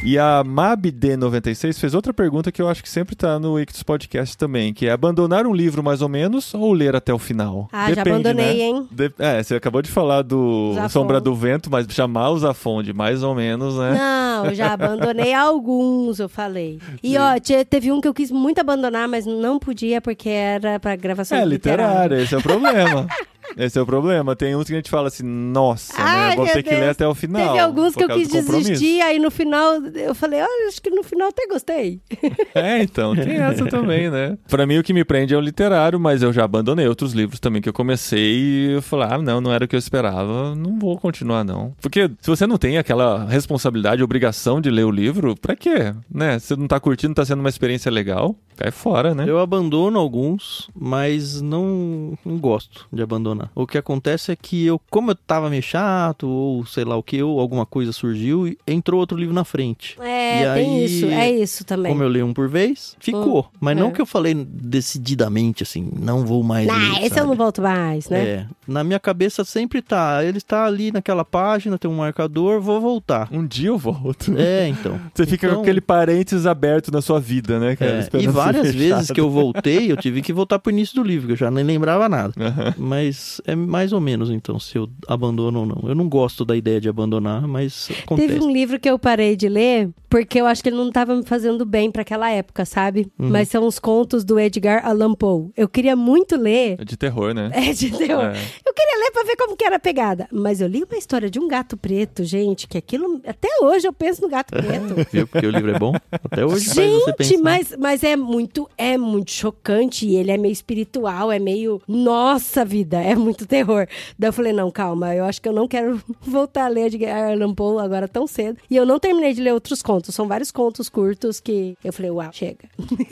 [0.05, 4.37] E a MabD96 fez outra pergunta que eu acho que sempre tá no Ictus Podcast
[4.37, 7.69] também, que é abandonar um livro mais ou menos ou ler até o final?
[7.73, 8.63] Ah, já abandonei, né?
[8.63, 8.89] hein?
[8.91, 10.89] De- É, você acabou de falar do Zafon.
[10.91, 13.95] Sombra do Vento, mas chamar o Zafon de mais ou menos, né?
[13.99, 16.79] Não, já abandonei alguns, eu falei.
[17.03, 20.79] E ó, te- teve um que eu quis muito abandonar, mas não podia porque era
[20.79, 21.85] pra gravação É literária.
[22.05, 23.07] literária, esse é o problema.
[23.57, 24.35] Esse é o problema.
[24.37, 26.37] Tem uns que a gente fala assim, nossa, Ai, né?
[26.37, 26.91] Vou ter que ler Deus.
[26.91, 27.47] até o final.
[27.47, 31.03] Teve alguns que eu quis desistir, aí no final eu falei, olha, acho que no
[31.03, 32.01] final até gostei.
[32.55, 34.39] É, então, tem essa também, né?
[34.49, 37.39] Pra mim, o que me prende é o literário, mas eu já abandonei outros livros
[37.39, 40.55] também que eu comecei e eu falei, ah, não, não era o que eu esperava,
[40.55, 41.75] não vou continuar, não.
[41.81, 45.95] Porque se você não tem aquela responsabilidade, obrigação de ler o livro, pra quê?
[46.11, 46.39] Né?
[46.39, 49.25] Você não tá curtindo, tá sendo uma experiência legal, cai fora, né?
[49.27, 53.36] Eu abandono alguns, mas não, não gosto de abandonar.
[53.55, 57.03] O que acontece é que eu, como eu tava meio chato, ou sei lá o
[57.03, 59.97] que, ou alguma coisa surgiu, e entrou outro livro na frente.
[60.01, 61.91] É, E tem aí, isso, é isso também.
[61.93, 63.49] Como eu leio um por vez, ficou.
[63.61, 63.81] Mas é.
[63.81, 64.35] não que eu falei
[64.81, 66.91] decididamente assim, não vou mais Ah, ler.
[66.99, 67.27] esse eu sabe?
[67.29, 68.25] não volto mais, né?
[68.27, 72.81] É, na minha cabeça sempre tá, ele está ali naquela página, tem um marcador, vou
[72.81, 73.29] voltar.
[73.33, 74.33] Um dia eu volto.
[74.37, 74.99] É, então.
[75.15, 78.09] Você fica Então- com aquele parênteses aberto na sua vida, né, cara?
[78.13, 81.27] É, e várias vezes que eu voltei, eu tive que voltar pro início do livro,
[81.27, 82.33] que eu já nem lembrava nada.
[82.39, 82.75] Aham.
[82.77, 85.89] Mas Mas é mais ou menos, então, se eu abandono ou não.
[85.89, 88.29] Eu não gosto da ideia de abandonar, mas acontece.
[88.29, 91.15] Teve um livro que eu parei de ler porque eu acho que ele não estava
[91.15, 93.11] me fazendo bem para aquela época, sabe?
[93.19, 93.29] Uhum.
[93.29, 95.51] Mas são os contos do Edgar Allan Poe.
[95.57, 96.77] Eu queria muito ler.
[96.81, 97.51] É de terror, né?
[97.53, 98.25] É de terror.
[98.25, 98.41] É.
[98.65, 100.29] Eu queria ler pra ver como que era a pegada.
[100.31, 103.21] Mas eu li uma história de um gato preto, gente, que aquilo.
[103.27, 104.95] Até hoje eu penso no gato preto.
[105.13, 105.27] Viu?
[105.27, 105.93] Porque o livro é bom.
[106.11, 107.43] Até hoje você Gente, pensar.
[107.43, 110.07] mas, mas é muito é muito chocante.
[110.07, 111.83] E ele é meio espiritual, é meio.
[111.89, 113.87] Nossa vida, é muito terror.
[114.19, 117.05] Daí eu falei, não, calma, eu acho que eu não quero voltar a ler de
[117.07, 118.59] Allan Poe agora tão cedo.
[118.71, 120.15] E eu não terminei de ler outros contos.
[120.15, 122.69] São vários contos curtos que eu falei, uau, chega.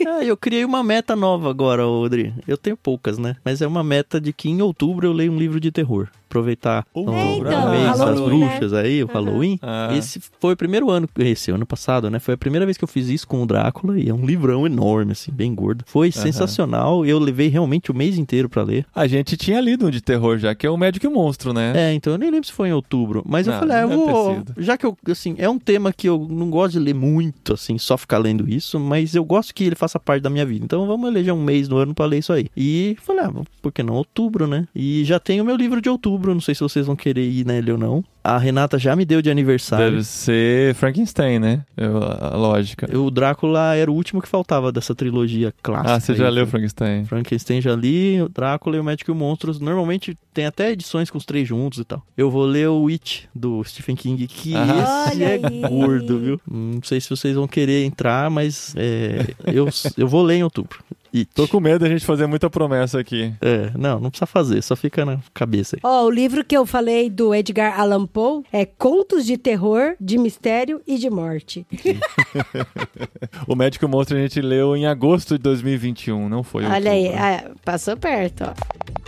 [0.07, 2.33] Ah, eu criei uma meta nova agora, Audrey.
[2.47, 3.35] Eu tenho poucas, né?
[3.43, 6.09] Mas é uma meta de que em outubro eu leio um livro de terror.
[6.39, 8.25] Aproveitar o É, então, mês das né?
[8.25, 9.57] bruxas aí, o Halloween.
[9.61, 9.95] Ah.
[9.95, 12.19] Esse foi o primeiro ano, esse ano passado, né?
[12.19, 14.65] Foi a primeira vez que eu fiz isso com o Drácula e é um livrão
[14.65, 15.85] enorme, assim, bem gordo.
[15.87, 17.05] Foi sensacional.
[17.05, 18.85] Eu levei realmente o mês inteiro pra ler.
[18.93, 21.53] A gente tinha lido um de terror já, que é o Médico e o Monstro,
[21.53, 21.71] né?
[21.75, 23.23] É, então eu nem lembro se foi em outubro.
[23.25, 24.43] Mas eu Não, falei, ah, eu vou.
[24.57, 27.77] Já que eu, assim, é um tema que eu não gosto de ler muito, assim,
[27.77, 30.65] só ficar lendo isso, mas eu gosto que ele faça parte da minha vida.
[30.65, 32.47] Então vamos eleger um mês no ano pra ler isso aí.
[32.57, 33.31] E falei, ah,
[33.61, 34.67] por que não outubro, né?
[34.75, 37.45] E já tenho o meu livro de outubro, não sei se vocês vão querer ir
[37.45, 38.03] nele ou não.
[38.25, 39.91] A Renata já me deu de aniversário.
[39.91, 41.61] Deve ser Frankenstein, né?
[41.77, 42.87] Eu- a lógica.
[42.97, 45.93] O Drácula era o último que faltava dessa trilogia clássica.
[45.93, 46.33] Ah, você já aí.
[46.33, 47.05] leu Frankenstein?
[47.05, 49.59] Frankenstein já li, o Drácula e o Médico e o Monstros.
[49.59, 52.01] Normalmente tem até edições com os três juntos e tal.
[52.17, 55.09] Eu vou ler o It, do Stephen King, que Ah.
[55.11, 55.61] esse é aí.
[55.69, 56.41] gordo, viu?
[56.49, 59.67] Não sei se vocês vão querer entrar, mas é, eu,
[59.97, 60.79] eu vou ler em outubro.
[61.13, 61.29] It.
[61.33, 63.33] Tô com medo da gente fazer muita promessa aqui.
[63.41, 65.79] É, não, não precisa fazer, só fica na cabeça aí.
[65.81, 70.17] Ó, o livro que eu falei do Edgar Allan Poe é Contos de Terror, de
[70.17, 71.67] Mistério e de Morte.
[73.45, 77.23] O Médico Monstro a gente leu em agosto de 2021, não foi Olha aí, outubro.
[77.23, 79.04] ah, passou perto, ó.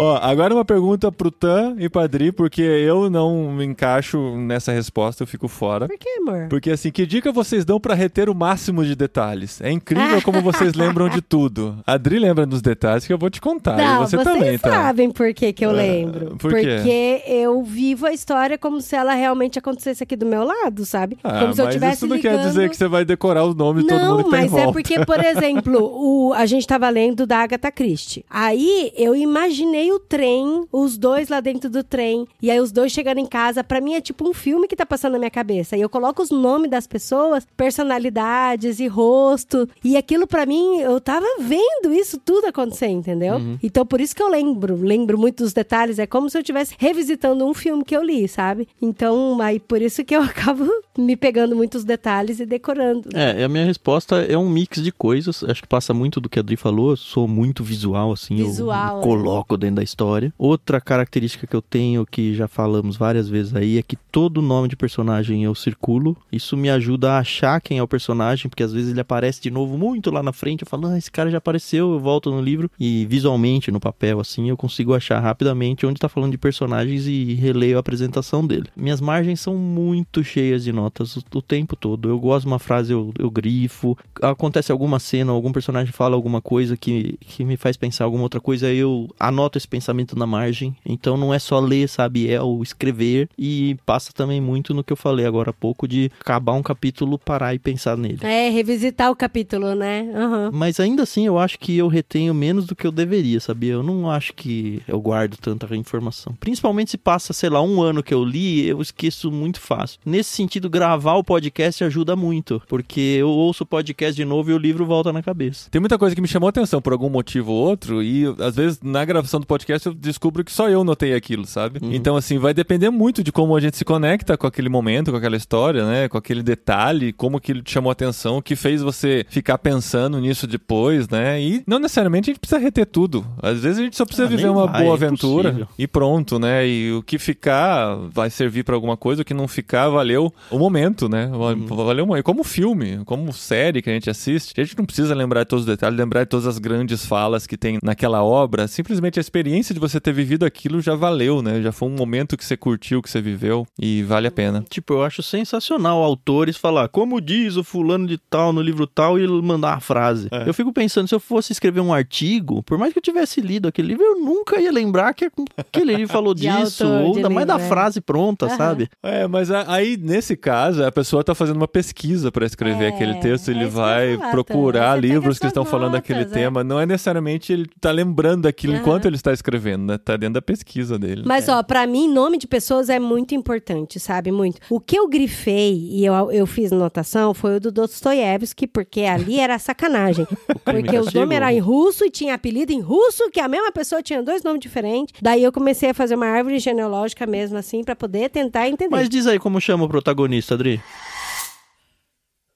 [0.00, 5.22] Ó, agora uma pergunta pro Tan e Padri, porque eu não me encaixo nessa resposta,
[5.22, 5.86] eu fico fora.
[5.86, 6.46] Por que, amor?
[6.48, 9.60] Porque assim, que dica vocês dão pra reter o máximo de detalhes?
[9.60, 11.76] É incrível como vocês lembram de tudo.
[11.86, 13.74] A Adri lembra dos detalhes que eu vou te contar.
[13.78, 14.70] e Não, você vocês também, tá?
[14.70, 16.36] sabem por que, que eu Ah, lembro.
[16.38, 16.60] por quê?
[16.76, 21.18] Porque eu vivo a história como se ela realmente acontecesse aqui do meu lado, sabe?
[21.22, 22.38] Ah, como se eu tivesse isso não ligando...
[22.38, 24.40] quer dizer que você vai decorar o nome de todo Não, mundo que tá em
[24.42, 24.72] mas é volta.
[24.72, 28.24] porque, por exemplo, o, a gente tava lendo da Agatha Christie.
[28.30, 32.92] Aí eu imaginei o trem, os dois lá dentro do trem, e aí os dois
[32.92, 33.62] chegando em casa.
[33.62, 35.76] Pra mim é tipo um filme que tá passando na minha cabeça.
[35.76, 39.68] E eu coloco os nomes das pessoas, personalidades e rosto.
[39.84, 43.36] E aquilo pra mim, eu tava vendo isso tudo acontecer, entendeu?
[43.36, 43.58] Uhum.
[43.62, 45.98] Então por isso que eu lembro, lembro muito dos detalhes.
[45.98, 48.68] É como se eu estivesse revisitando um filme que eu li, sabe?
[48.80, 53.08] Então, aí por isso que eu acabo me pegando muitos detalhes e decorando.
[53.14, 55.42] É, a minha resposta é um mix de coisas.
[55.44, 56.90] Acho que passa muito do que a Adri falou.
[56.90, 58.36] Eu sou muito visual, assim.
[58.36, 58.96] Visual, eu é.
[58.98, 60.32] me coloco dentro da história.
[60.38, 64.68] Outra característica que eu tenho, que já falamos várias vezes aí, é que todo nome
[64.68, 66.16] de personagem eu circulo.
[66.30, 69.50] Isso me ajuda a achar quem é o personagem, porque às vezes ele aparece de
[69.50, 70.62] novo muito lá na frente.
[70.62, 71.92] Eu falo, ah, esse cara já apareceu.
[71.92, 76.08] Eu volto no livro e visualmente, no papel, assim, eu consigo achar rapidamente onde tá
[76.08, 78.68] falando de personagens e releio a apresentação dele.
[78.76, 82.08] Minhas margens são muito cheias de notas o, o tempo todo.
[82.08, 83.96] Eu gosto de uma frase, eu, eu grifo.
[84.20, 88.40] Acontece alguma cena, algum personagem fala alguma coisa que, que me faz pensar alguma outra
[88.40, 90.74] coisa, eu anoto esse pensamento na margem.
[90.84, 92.30] Então não é só ler, sabe?
[92.30, 93.28] É o escrever.
[93.38, 97.18] E passa também muito no que eu falei agora há pouco de acabar um capítulo,
[97.18, 98.18] parar e pensar nele.
[98.22, 100.10] É, revisitar o capítulo, né?
[100.14, 100.50] Aham.
[100.52, 103.74] Mas ainda assim, eu acho que eu retenho menos do que eu deveria, sabia?
[103.74, 106.34] Eu não acho que eu guardo tanta informação.
[106.40, 110.00] Principalmente se passa, sei lá, um ano que eu li, eu esqueço muito fácil.
[110.04, 114.54] Nesse sentido, gravar o podcast ajuda muito, porque eu ouço o podcast de novo e
[114.54, 115.68] o livro volta na cabeça.
[115.70, 118.56] Tem muita coisa que me chamou a atenção por algum motivo ou outro, e às
[118.56, 121.80] vezes na gravação do podcast eu descubro que só eu notei aquilo, sabe?
[121.82, 121.92] Uhum.
[121.92, 125.16] Então, assim, vai depender muito de como a gente se conecta com aquele momento, com
[125.16, 126.08] aquela história, né?
[126.08, 130.20] Com aquele detalhe, como aquilo te chamou a atenção, o que fez você ficar pensando
[130.20, 131.42] nisso depois, né?
[131.42, 133.26] E não necessariamente a gente precisa reter tudo.
[133.42, 135.74] Às vezes a gente só precisa Ah, viver uma vai, boa é aventura impossível.
[135.76, 136.68] e pronto, né?
[136.68, 140.58] E o que ficar vai servir pra alguma coisa, o que não ficar valeu o
[140.58, 141.26] momento, né?
[141.26, 141.66] Uhum.
[141.66, 145.42] Valeu e como filme, como série que a gente assiste, a gente não precisa lembrar
[145.42, 149.18] de todos os detalhes, lembrar de todas as grandes falas que tem naquela obra, simplesmente
[149.18, 149.39] a experiência
[149.74, 151.60] de você ter vivido aquilo já valeu, né?
[151.62, 154.64] Já foi um momento que você curtiu, que você viveu e vale a pena.
[154.68, 159.18] Tipo, eu acho sensacional autores falar como diz o fulano de tal no livro tal
[159.18, 160.28] e mandar a frase.
[160.30, 160.48] É.
[160.48, 163.68] Eu fico pensando, se eu fosse escrever um artigo, por mais que eu tivesse lido
[163.68, 167.30] aquele livro, eu nunca ia lembrar que aquele livro falou De disso, autor, ou ainda
[167.30, 167.68] mais da é.
[167.68, 168.56] frase pronta, Aham.
[168.56, 168.88] sabe?
[169.02, 173.14] É, mas aí, nesse caso, a pessoa tá fazendo uma pesquisa para escrever É, aquele
[173.16, 174.94] texto, é ele ia vai procurar.
[174.94, 176.40] Você livros que estão falando daquele notas, é.
[176.40, 176.64] tema.
[176.64, 178.82] Não é necessariamente ele tá lembrando daquilo Aham.
[178.82, 179.98] enquanto ele está escrevendo, né?
[179.98, 181.22] Tá dentro da pesquisa dele.
[181.24, 184.30] Mas, ó, pra mim, nome de pessoas é muito importante, sabe?
[184.30, 184.58] Muito.
[184.68, 189.38] O que eu grifei e eu, eu fiz anotação foi o do Dostoiévski, porque ali
[189.40, 190.26] era sacanagem.
[190.64, 191.20] Porque os Castigo?
[191.20, 194.42] nomes eram em russo e tinha apelido em russo, que a mesma pessoa tinha dois
[194.42, 195.14] nomes diferentes.
[195.20, 198.94] Daí eu comecei a fazer uma árvore genealógica mesmo, assim, pra poder tentar entender.
[198.94, 200.80] Mas diz aí como chama o protagonista, Adri.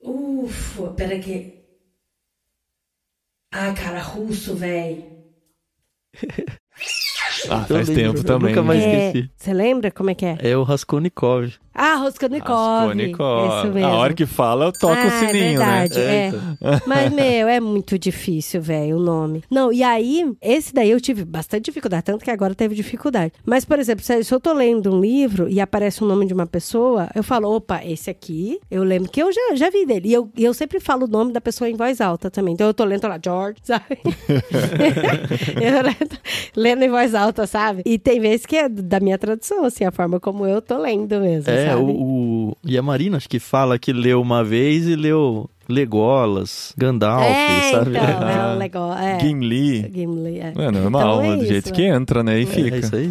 [0.02, 1.64] Ufa, pera que.
[3.52, 5.04] Ai, cara, russo, velho.
[7.50, 8.48] Ah, Eu faz lembro, tempo eu também.
[8.50, 9.06] nunca mais né?
[9.08, 9.30] esqueci.
[9.36, 10.38] Você lembra como é que é?
[10.40, 11.52] É o Raskolnikov.
[11.74, 12.80] Ah, Rosconikov.
[12.80, 13.58] Raskolnikov.
[13.58, 13.88] Isso mesmo.
[13.88, 15.88] A hora que fala, toca ah, o sininho, é né?
[15.88, 16.32] verdade, é.
[16.86, 19.44] Mas, meu, é muito difícil, velho, o nome.
[19.50, 23.32] Não, e aí, esse daí eu tive bastante dificuldade, tanto que agora teve dificuldade.
[23.44, 26.46] Mas, por exemplo, se eu tô lendo um livro e aparece o nome de uma
[26.46, 30.08] pessoa, eu falo, opa, esse aqui, eu lembro que eu já, já vi dele.
[30.08, 32.54] E eu, eu sempre falo o nome da pessoa em voz alta também.
[32.54, 33.84] Então eu tô lendo tô lá, George, sabe?
[35.60, 36.18] eu lendo,
[36.56, 37.82] lendo em voz alta, sabe?
[37.84, 41.20] E tem vezes que é da minha tradução, assim, a forma como eu tô lendo
[41.20, 41.82] mesmo, É, sabe?
[41.82, 41.86] o,
[42.50, 42.56] o...
[42.64, 47.70] E a Marina acho que fala que leu uma vez e leu Legolas, Gandalf, é,
[47.70, 47.90] sabe?
[47.90, 48.92] então, é Ah, um legal.
[48.94, 49.18] É.
[49.20, 49.90] Gimli.
[49.92, 50.52] Gimli, é.
[50.56, 52.38] É normal, Então é do jeito que entra, né?
[52.38, 52.76] E É, fica.
[52.76, 53.10] é isso aí.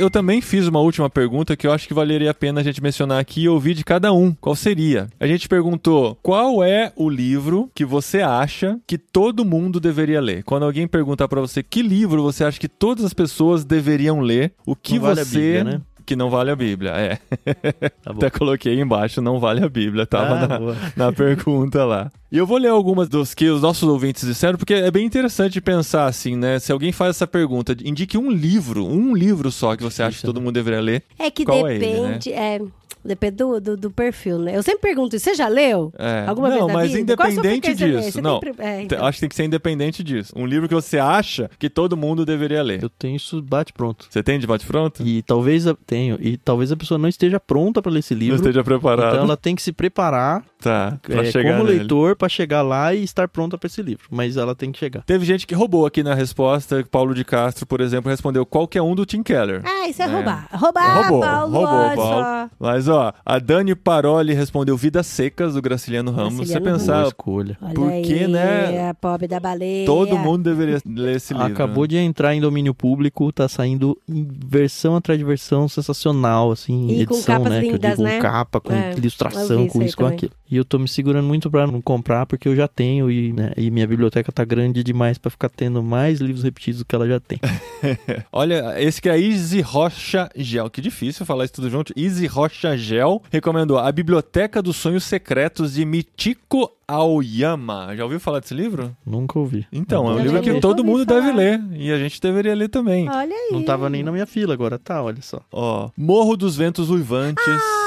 [0.00, 2.82] Eu também fiz uma última pergunta que eu acho que valeria a pena a gente
[2.82, 4.32] mencionar aqui e ouvir de cada um.
[4.32, 5.10] Qual seria?
[5.20, 10.42] A gente perguntou qual é o livro que você acha que todo mundo deveria ler.
[10.42, 14.54] Quando alguém perguntar pra você que livro você acha que todas as pessoas deveriam ler,
[14.64, 15.82] o que vale você Bíblia, né?
[16.10, 17.18] Que não vale a Bíblia, é.
[18.02, 18.10] Tá.
[18.10, 20.76] Até coloquei embaixo, não vale a Bíblia, tava Ah, na, boa.
[20.96, 22.10] na pergunta lá.
[22.32, 25.60] E eu vou ler algumas dos que os nossos ouvintes disseram, porque é bem interessante
[25.60, 26.58] pensar assim, né?
[26.58, 30.24] Se alguém faz essa pergunta, indique um livro, um livro só que você acha que
[30.26, 31.02] todo mundo deveria ler.
[31.18, 32.60] É que Qual é ele, depende, é,
[33.04, 34.56] depende do, do, do perfil, né?
[34.56, 35.92] Eu sempre pergunto, você já leu?
[35.98, 36.24] É.
[36.26, 37.00] Alguma não, vez na mas vida?
[37.00, 38.40] Independente disso, não.
[38.40, 39.04] tem é, então.
[39.04, 40.32] Acho que tem que ser independente disso.
[40.36, 42.82] Um livro que você acha que todo mundo deveria ler.
[42.82, 44.06] Eu tenho isso bate pronto.
[44.08, 45.02] Você tem de bate-pronto?
[45.06, 48.20] E talvez a, tenho, e talvez a pessoa não esteja pronta para ler esse Não
[48.20, 48.36] livro.
[48.36, 49.14] esteja preparado.
[49.14, 51.78] Então ela tem que se preparar Tá, pra é, chegar como nele.
[51.78, 54.04] leitor para chegar lá e estar pronta para esse livro.
[54.10, 55.02] Mas ela tem que chegar.
[55.02, 56.84] Teve gente que roubou aqui na resposta.
[56.90, 59.62] Paulo de Castro, por exemplo, respondeu qualquer um do Tim Keller.
[59.64, 60.08] Ah, isso é, É.
[60.08, 60.48] roubar.
[60.52, 61.96] Roubar, roubou, Paulo, roubou, Paulo.
[61.96, 62.48] só.
[62.58, 66.36] Mas, ó, a Dani Paroli respondeu Vidas Secas, do Graciliano Ramos.
[66.36, 67.56] Graciliano você pensar, escolha.
[67.62, 69.86] Olha Porque, aí, né, a pobre da baleia.
[69.86, 71.48] todo mundo deveria ler esse livro.
[71.52, 76.88] Acabou de entrar em domínio público, tá saindo em versão atrás de versão sensacional, assim,
[76.88, 77.60] E com edição, capas né?
[77.60, 78.18] que eu lindas, digo, né?
[78.20, 80.16] capa, com É, ilustração, isso com isso, com também.
[80.16, 80.32] aquilo.
[80.50, 83.52] E eu tô me segurando muito pra não comprar, porque eu já tenho e, né,
[83.56, 87.06] e minha biblioteca tá grande demais pra ficar tendo mais livros repetidos do que ela
[87.06, 87.38] já tem.
[88.32, 90.68] Olha, esse que é a Easy Rocha Gel.
[90.70, 91.92] Que difícil falar isso tudo junto.
[91.96, 97.94] Easy Rocha Gel recomendou A Biblioteca dos Sonhos Secretos de Michiko Aoyama.
[97.96, 98.94] Já ouviu falar desse livro?
[99.06, 99.66] Nunca ouvi.
[99.72, 101.20] Então, é um Eu livro que todo mundo falar.
[101.20, 101.60] deve ler.
[101.72, 103.08] E a gente deveria ler também.
[103.08, 103.50] Olha aí.
[103.52, 105.40] Não tava nem na minha fila, agora tá, olha só.
[105.52, 107.44] Ó, Morro dos Ventos Uivantes.
[107.46, 107.79] Ai,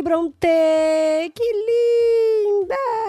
[0.00, 2.99] Emily Brontë, que linda!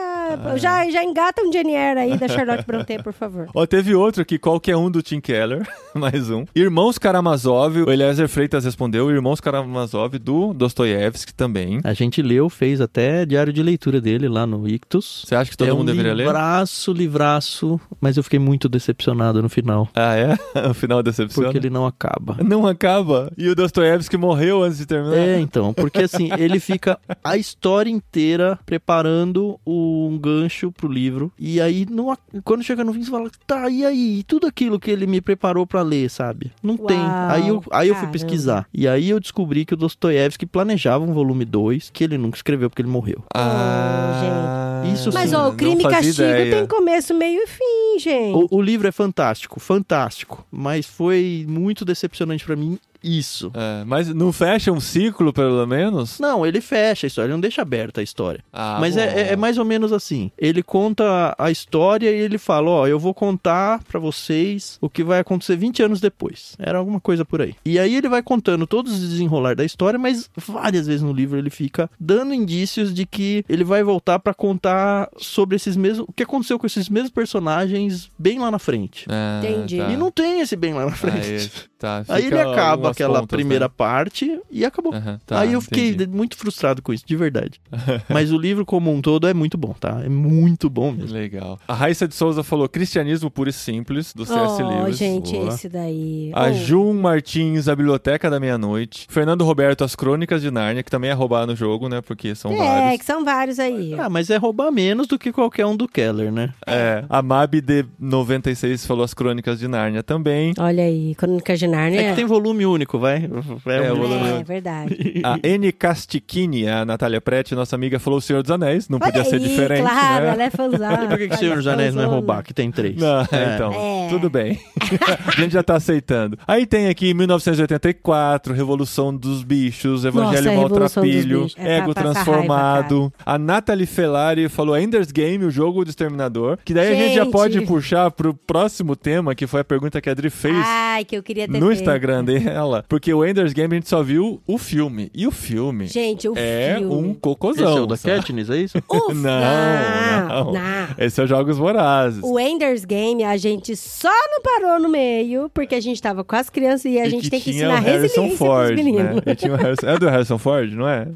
[0.44, 0.58] Ah.
[0.58, 3.48] Já, já engata um Janier aí da Charlotte Brontë, por favor.
[3.54, 5.68] Ó, teve outro aqui, qualquer um do Tim Keller.
[5.94, 6.46] Mais um.
[6.56, 7.84] Irmãos Karamazov.
[7.84, 9.10] O Eliezer Freitas respondeu.
[9.12, 11.80] Irmãos Karamazov do Dostoiévski também.
[11.84, 15.24] A gente leu, fez até diário de leitura dele lá no Ictus.
[15.26, 16.24] Você acha que todo é mundo um deveria ler?
[16.26, 20.36] livraço, livraço, mas eu fiquei muito decepcionado no final, Ah, é?
[20.70, 21.48] o final decepciona.
[21.48, 22.38] porque ele não acaba.
[22.44, 23.32] Não acaba.
[23.38, 25.18] E o Dostoiévski morreu antes de terminar.
[25.18, 31.60] É, então, porque assim, ele fica a história inteira preparando um gancho pro livro, e
[31.60, 34.20] aí não, quando chega no fim você fala, tá, e aí?
[34.20, 36.52] E tudo aquilo que ele me preparou pra ler, sabe?
[36.62, 36.98] Não tem.
[36.98, 41.04] Uau, Aí eu, aí eu fui pesquisar, e aí eu descobri que o Dostoiévski planejava
[41.04, 43.24] um volume 2, que ele nunca escreveu porque ele morreu.
[43.34, 44.94] Ah, gente.
[44.94, 46.56] Isso Mas, sim, ó, o crime e castigo ideia.
[46.56, 48.36] tem começo, meio e fim, gente.
[48.36, 53.52] O, o livro é fantástico, fantástico, mas foi muito decepcionante pra mim Isso.
[53.54, 56.20] É, mas não fecha um ciclo, pelo menos?
[56.20, 58.44] Não, ele fecha a história, ele não deixa aberta a história.
[58.54, 60.32] Ah, Mas é, é- é mais ou menos assim.
[60.38, 65.04] Ele conta a história e ele fala: Ó, eu vou contar pra vocês o que
[65.04, 66.56] vai acontecer 20 anos depois.
[66.60, 67.56] Era alguma coisa por aí.
[67.66, 71.38] E aí ele vai contando todos os desenrolar da história, mas várias vezes no livro
[71.38, 76.06] ele fica dando indícios de que ele vai voltar pra contar sobre esses mesmos.
[76.08, 79.06] O que aconteceu com esses mesmos personagens bem lá na frente.
[79.10, 79.78] Ah, Entendi.
[79.78, 79.90] tá.
[79.90, 81.32] E não tem esse bem lá na Ah, frente.
[81.32, 83.72] esse- tá, Aí ele acaba aquela pontas, primeira né?
[83.76, 84.94] parte e acabou.
[84.94, 86.16] Aham, tá, Aí eu fiquei entendi.
[86.16, 87.60] muito frustrado com isso, de verdade.
[88.08, 90.02] Mas o livro como um todo é muito bom, tá?
[90.06, 91.14] É muito bom mesmo.
[91.16, 91.60] Legal.
[91.68, 94.62] A Raíssa de Souza falou cristianismo puro e simples, do C.S.
[94.62, 94.98] Oh, Lewis.
[94.98, 95.50] gente, boa.
[95.54, 96.32] esse daí.
[96.34, 96.54] A Oh.
[96.54, 99.08] Jun Martins, A Biblioteca da Meia-Noite.
[99.10, 102.02] Fernando Roberto, As Crônicas de Nárnia, que também é roubar no jogo, né?
[102.02, 103.00] Porque são É, vários.
[103.00, 103.96] que são vários aí.
[103.98, 106.54] Ah, mas é roubar menos do que qualquer um do Keller, né?
[106.68, 110.54] É, a Mab de 96 falou As Crônicas de Nárnia também.
[110.60, 112.02] Olha aí, Crônica de Nárnia.
[112.02, 113.18] É que tem volume único, vai.
[113.66, 114.48] É, É, um o volume É, único.
[114.48, 115.22] verdade.
[115.24, 115.72] A N.
[115.72, 118.88] Castichini, a Natália Prete, nossa amiga, falou O Senhor dos Anéis.
[118.90, 120.32] Não podia Olha ser aí, diferente, claro, né?
[120.34, 121.04] ela é fãzona.
[121.04, 122.44] E por que, que Senhor dos Anéis não é roubar?
[122.44, 122.96] Que tem três.
[122.98, 123.56] Não, É.
[123.56, 124.08] então, É.
[124.10, 124.60] tudo bem.
[125.28, 126.38] a gente já tá aceitando.
[126.48, 131.48] Aí tem aqui 1984, Revolução dos Bichos, Evangelho Nossa, Maltrapilho.
[131.58, 133.12] É Ego Transformado.
[133.26, 136.58] a Nathalie Felari falou Ender's Game, o jogo do Exterminador.
[136.64, 137.32] Que daí a gente já Gente.
[137.32, 140.56] pode puxar pro próximo tema, que foi a pergunta que a Adri fez.
[140.66, 141.72] Ai, que eu queria ter No.
[141.72, 145.10] Instagram dela, porque o Ender's Game a gente só viu o filme.
[145.14, 146.94] E o filme Gente, o é filme.
[146.96, 147.78] um Esse cocôzão.
[147.78, 147.98] é o da?
[147.98, 148.78] Katniss, é isso?
[148.90, 150.54] Uf, Não, não.
[150.54, 150.62] não.
[150.98, 152.22] Esse é o Jogos Vorazes.
[152.24, 156.36] O Ender's Game, a gente só não parou no meio, porque a gente tava com
[156.36, 159.16] as crianças e a E gente tem que ensinar o Harrison resiliência Ford, pros meninos.
[159.16, 159.22] Né?
[159.28, 161.08] E tinha o Harrison- É do Harrison Ford, não é?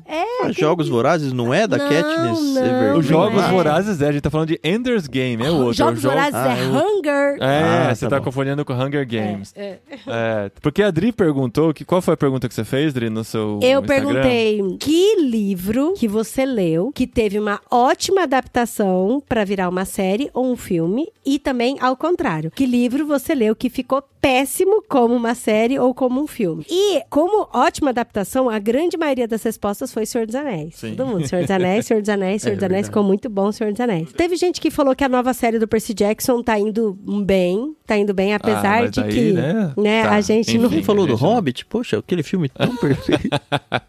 [0.41, 2.99] Ah, Jogos Vorazes não é da Não, Katniss não, Everdeen?
[2.99, 3.47] Os Jogos é.
[3.49, 5.73] Vorazes é, a gente tá falando de Ender's Game, é outro.
[5.73, 6.97] Jogos é o jogo- Vorazes Ah, é é outro.
[6.99, 7.37] Hunger.
[7.41, 9.53] É, Ah, você tá tá confundindo com Hunger Games.
[9.55, 9.77] É.
[10.07, 13.23] É, porque a Dri perguntou, que, qual foi a pergunta que você fez, Dri, no
[13.23, 13.85] seu Eu Instagram?
[13.87, 20.29] perguntei que livro que você leu que teve uma ótima adaptação pra virar uma série
[20.33, 22.51] ou um filme e também ao contrário.
[22.51, 26.65] Que livro você leu que ficou péssimo como uma série ou como um filme.
[26.67, 30.73] E como ótima adaptação, a grande maioria das respostas foi Senhor dos Anéis.
[30.77, 30.95] Sim.
[30.95, 32.87] Todo mundo, Senhor dos Anéis, Senhor dos Anéis, Senhor É dos Anéis, verdade.
[32.87, 34.11] ficou muito bom Senhor dos Anéis.
[34.13, 37.95] Teve gente que falou que a nova série do Percy Jackson tá indo bem, tá
[37.97, 39.71] indo bem apesar Ah, de daí, que, né?
[39.77, 40.57] né, Tá, a gente enfim.
[40.57, 41.63] não Quem falou do Hobbit?
[41.67, 43.29] Poxa, aquele filme tão perfeito.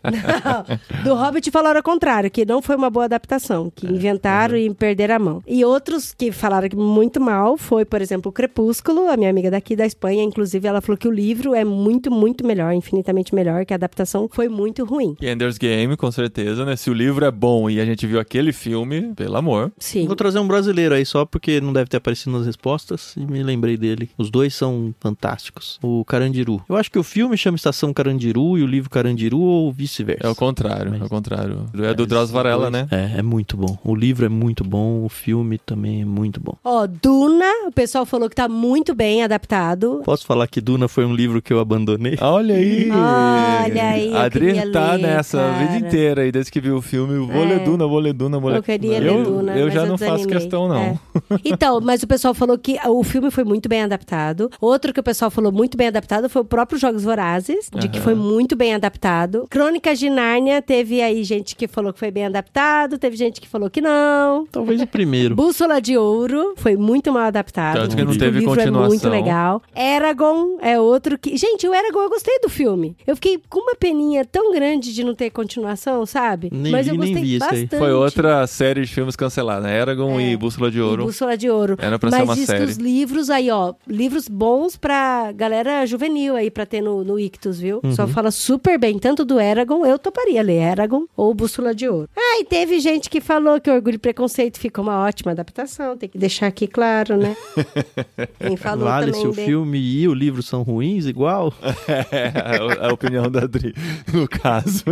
[0.04, 4.68] Não, do Hobbit falaram ao contrário, que não foi uma boa adaptação, que inventaram e
[4.74, 5.42] perderam a mão.
[5.46, 9.74] E outros que falaram muito mal foi, por exemplo, o Crepúsculo, a minha amiga daqui
[9.74, 13.72] da Espanha, inclusive, ela falou que o livro é muito, muito melhor, infinitamente melhor, que
[13.72, 15.16] a adaptação foi muito ruim.
[15.20, 16.76] E Ender's Game, com certeza, né?
[16.76, 19.72] Se o livro é bom e a gente viu aquele filme, pelo amor.
[19.78, 20.06] Sim.
[20.06, 23.42] Vou trazer um brasileiro aí só porque não deve ter aparecido nas respostas e me
[23.42, 24.10] lembrei dele.
[24.18, 25.78] Os dois são fantásticos.
[25.82, 26.62] O Carandiru.
[26.68, 30.26] Eu acho que o filme chama Estação Carandiru e o livro Carandiru ou vice-versa.
[30.26, 31.66] É o contrário, Mas- é o contrário.
[31.78, 32.86] É, É, do Drauzio Varela, né?
[32.90, 33.78] É, é muito bom.
[33.84, 36.54] O livro é muito bom, o filme também é muito bom.
[36.64, 40.02] Ó, Duna, o pessoal falou que tá muito bem adaptado.
[40.04, 42.16] Posso falar que Duna foi um livro que eu abandonei?
[42.20, 42.88] Olha aí!
[42.90, 45.78] Olha aí, A Adri tá ler, nessa a vida cara.
[45.78, 47.18] inteira aí, desde que viu o filme.
[47.26, 47.48] Vou É.
[47.48, 49.80] ler Duna, vou ler Duna, vou ler Eu queria eu, ler Duna, Eu mas já
[49.80, 50.34] eu não faço desanimei.
[50.38, 50.76] questão, não.
[50.80, 50.98] É.
[51.44, 54.50] Então, mas o pessoal falou que o filme foi muito bem adaptado.
[54.60, 57.98] Outro que o pessoal falou muito bem adaptado foi o próprio Jogos Vorazes, de que
[57.98, 58.04] Aham.
[58.04, 59.46] foi muito bem adaptado.
[59.50, 63.48] Crônicas de Nárnia, teve aí gente que falou que foi bem adaptado, teve gente que
[63.48, 64.46] falou que não.
[64.50, 65.34] Talvez o primeiro.
[65.34, 67.76] Bússola de Ouro foi muito mal adaptado.
[67.80, 69.10] Tanto que não O teve livro é muito continuação.
[69.10, 69.62] legal.
[70.06, 71.36] Eragon é outro que.
[71.36, 72.96] Gente, o Eragon eu gostei do filme.
[73.06, 76.48] Eu fiquei com uma peninha tão grande de não ter continuação, sabe?
[76.52, 77.76] Nem Mas vi, eu nem gostei vi bastante.
[77.76, 79.68] Foi outra série de filmes cancelada.
[79.68, 80.80] Eragon e Bússola de É.
[80.80, 81.04] E Ouro.
[81.06, 81.76] Bússola de Ouro.
[81.78, 82.64] Era pra ser Mas uma diz série.
[82.64, 87.18] que os livros aí, ó, livros bons pra galera juvenil aí, pra ter no, no
[87.18, 87.80] Ictus, viu?
[87.82, 87.92] Uhum.
[87.92, 92.08] Só fala super bem, tanto do Eragon, eu toparia ler Eragon ou Bússola de Ouro.
[92.16, 96.08] Ah, e teve gente que falou que Orgulho e Preconceito ficou uma ótima adaptação, tem
[96.08, 97.36] que deixar aqui claro, né?
[98.38, 101.52] Quem falou vale também se o filme e o livro são ruins igual?
[101.88, 103.74] É, a, opinião da Adri,
[104.12, 104.84] no caso.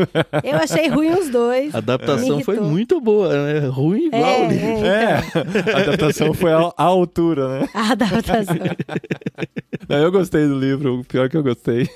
[0.42, 1.74] Eu achei ruim os dois.
[1.74, 3.66] A adaptação foi muito boa, né?
[3.68, 4.86] Ruim igual É, o livro.
[4.86, 5.22] é,
[5.70, 7.68] É, a adaptação foi à, altura, né?
[7.74, 8.56] a adaptação.
[9.88, 11.88] Não, eu gostei do livro, o pior que eu gostei.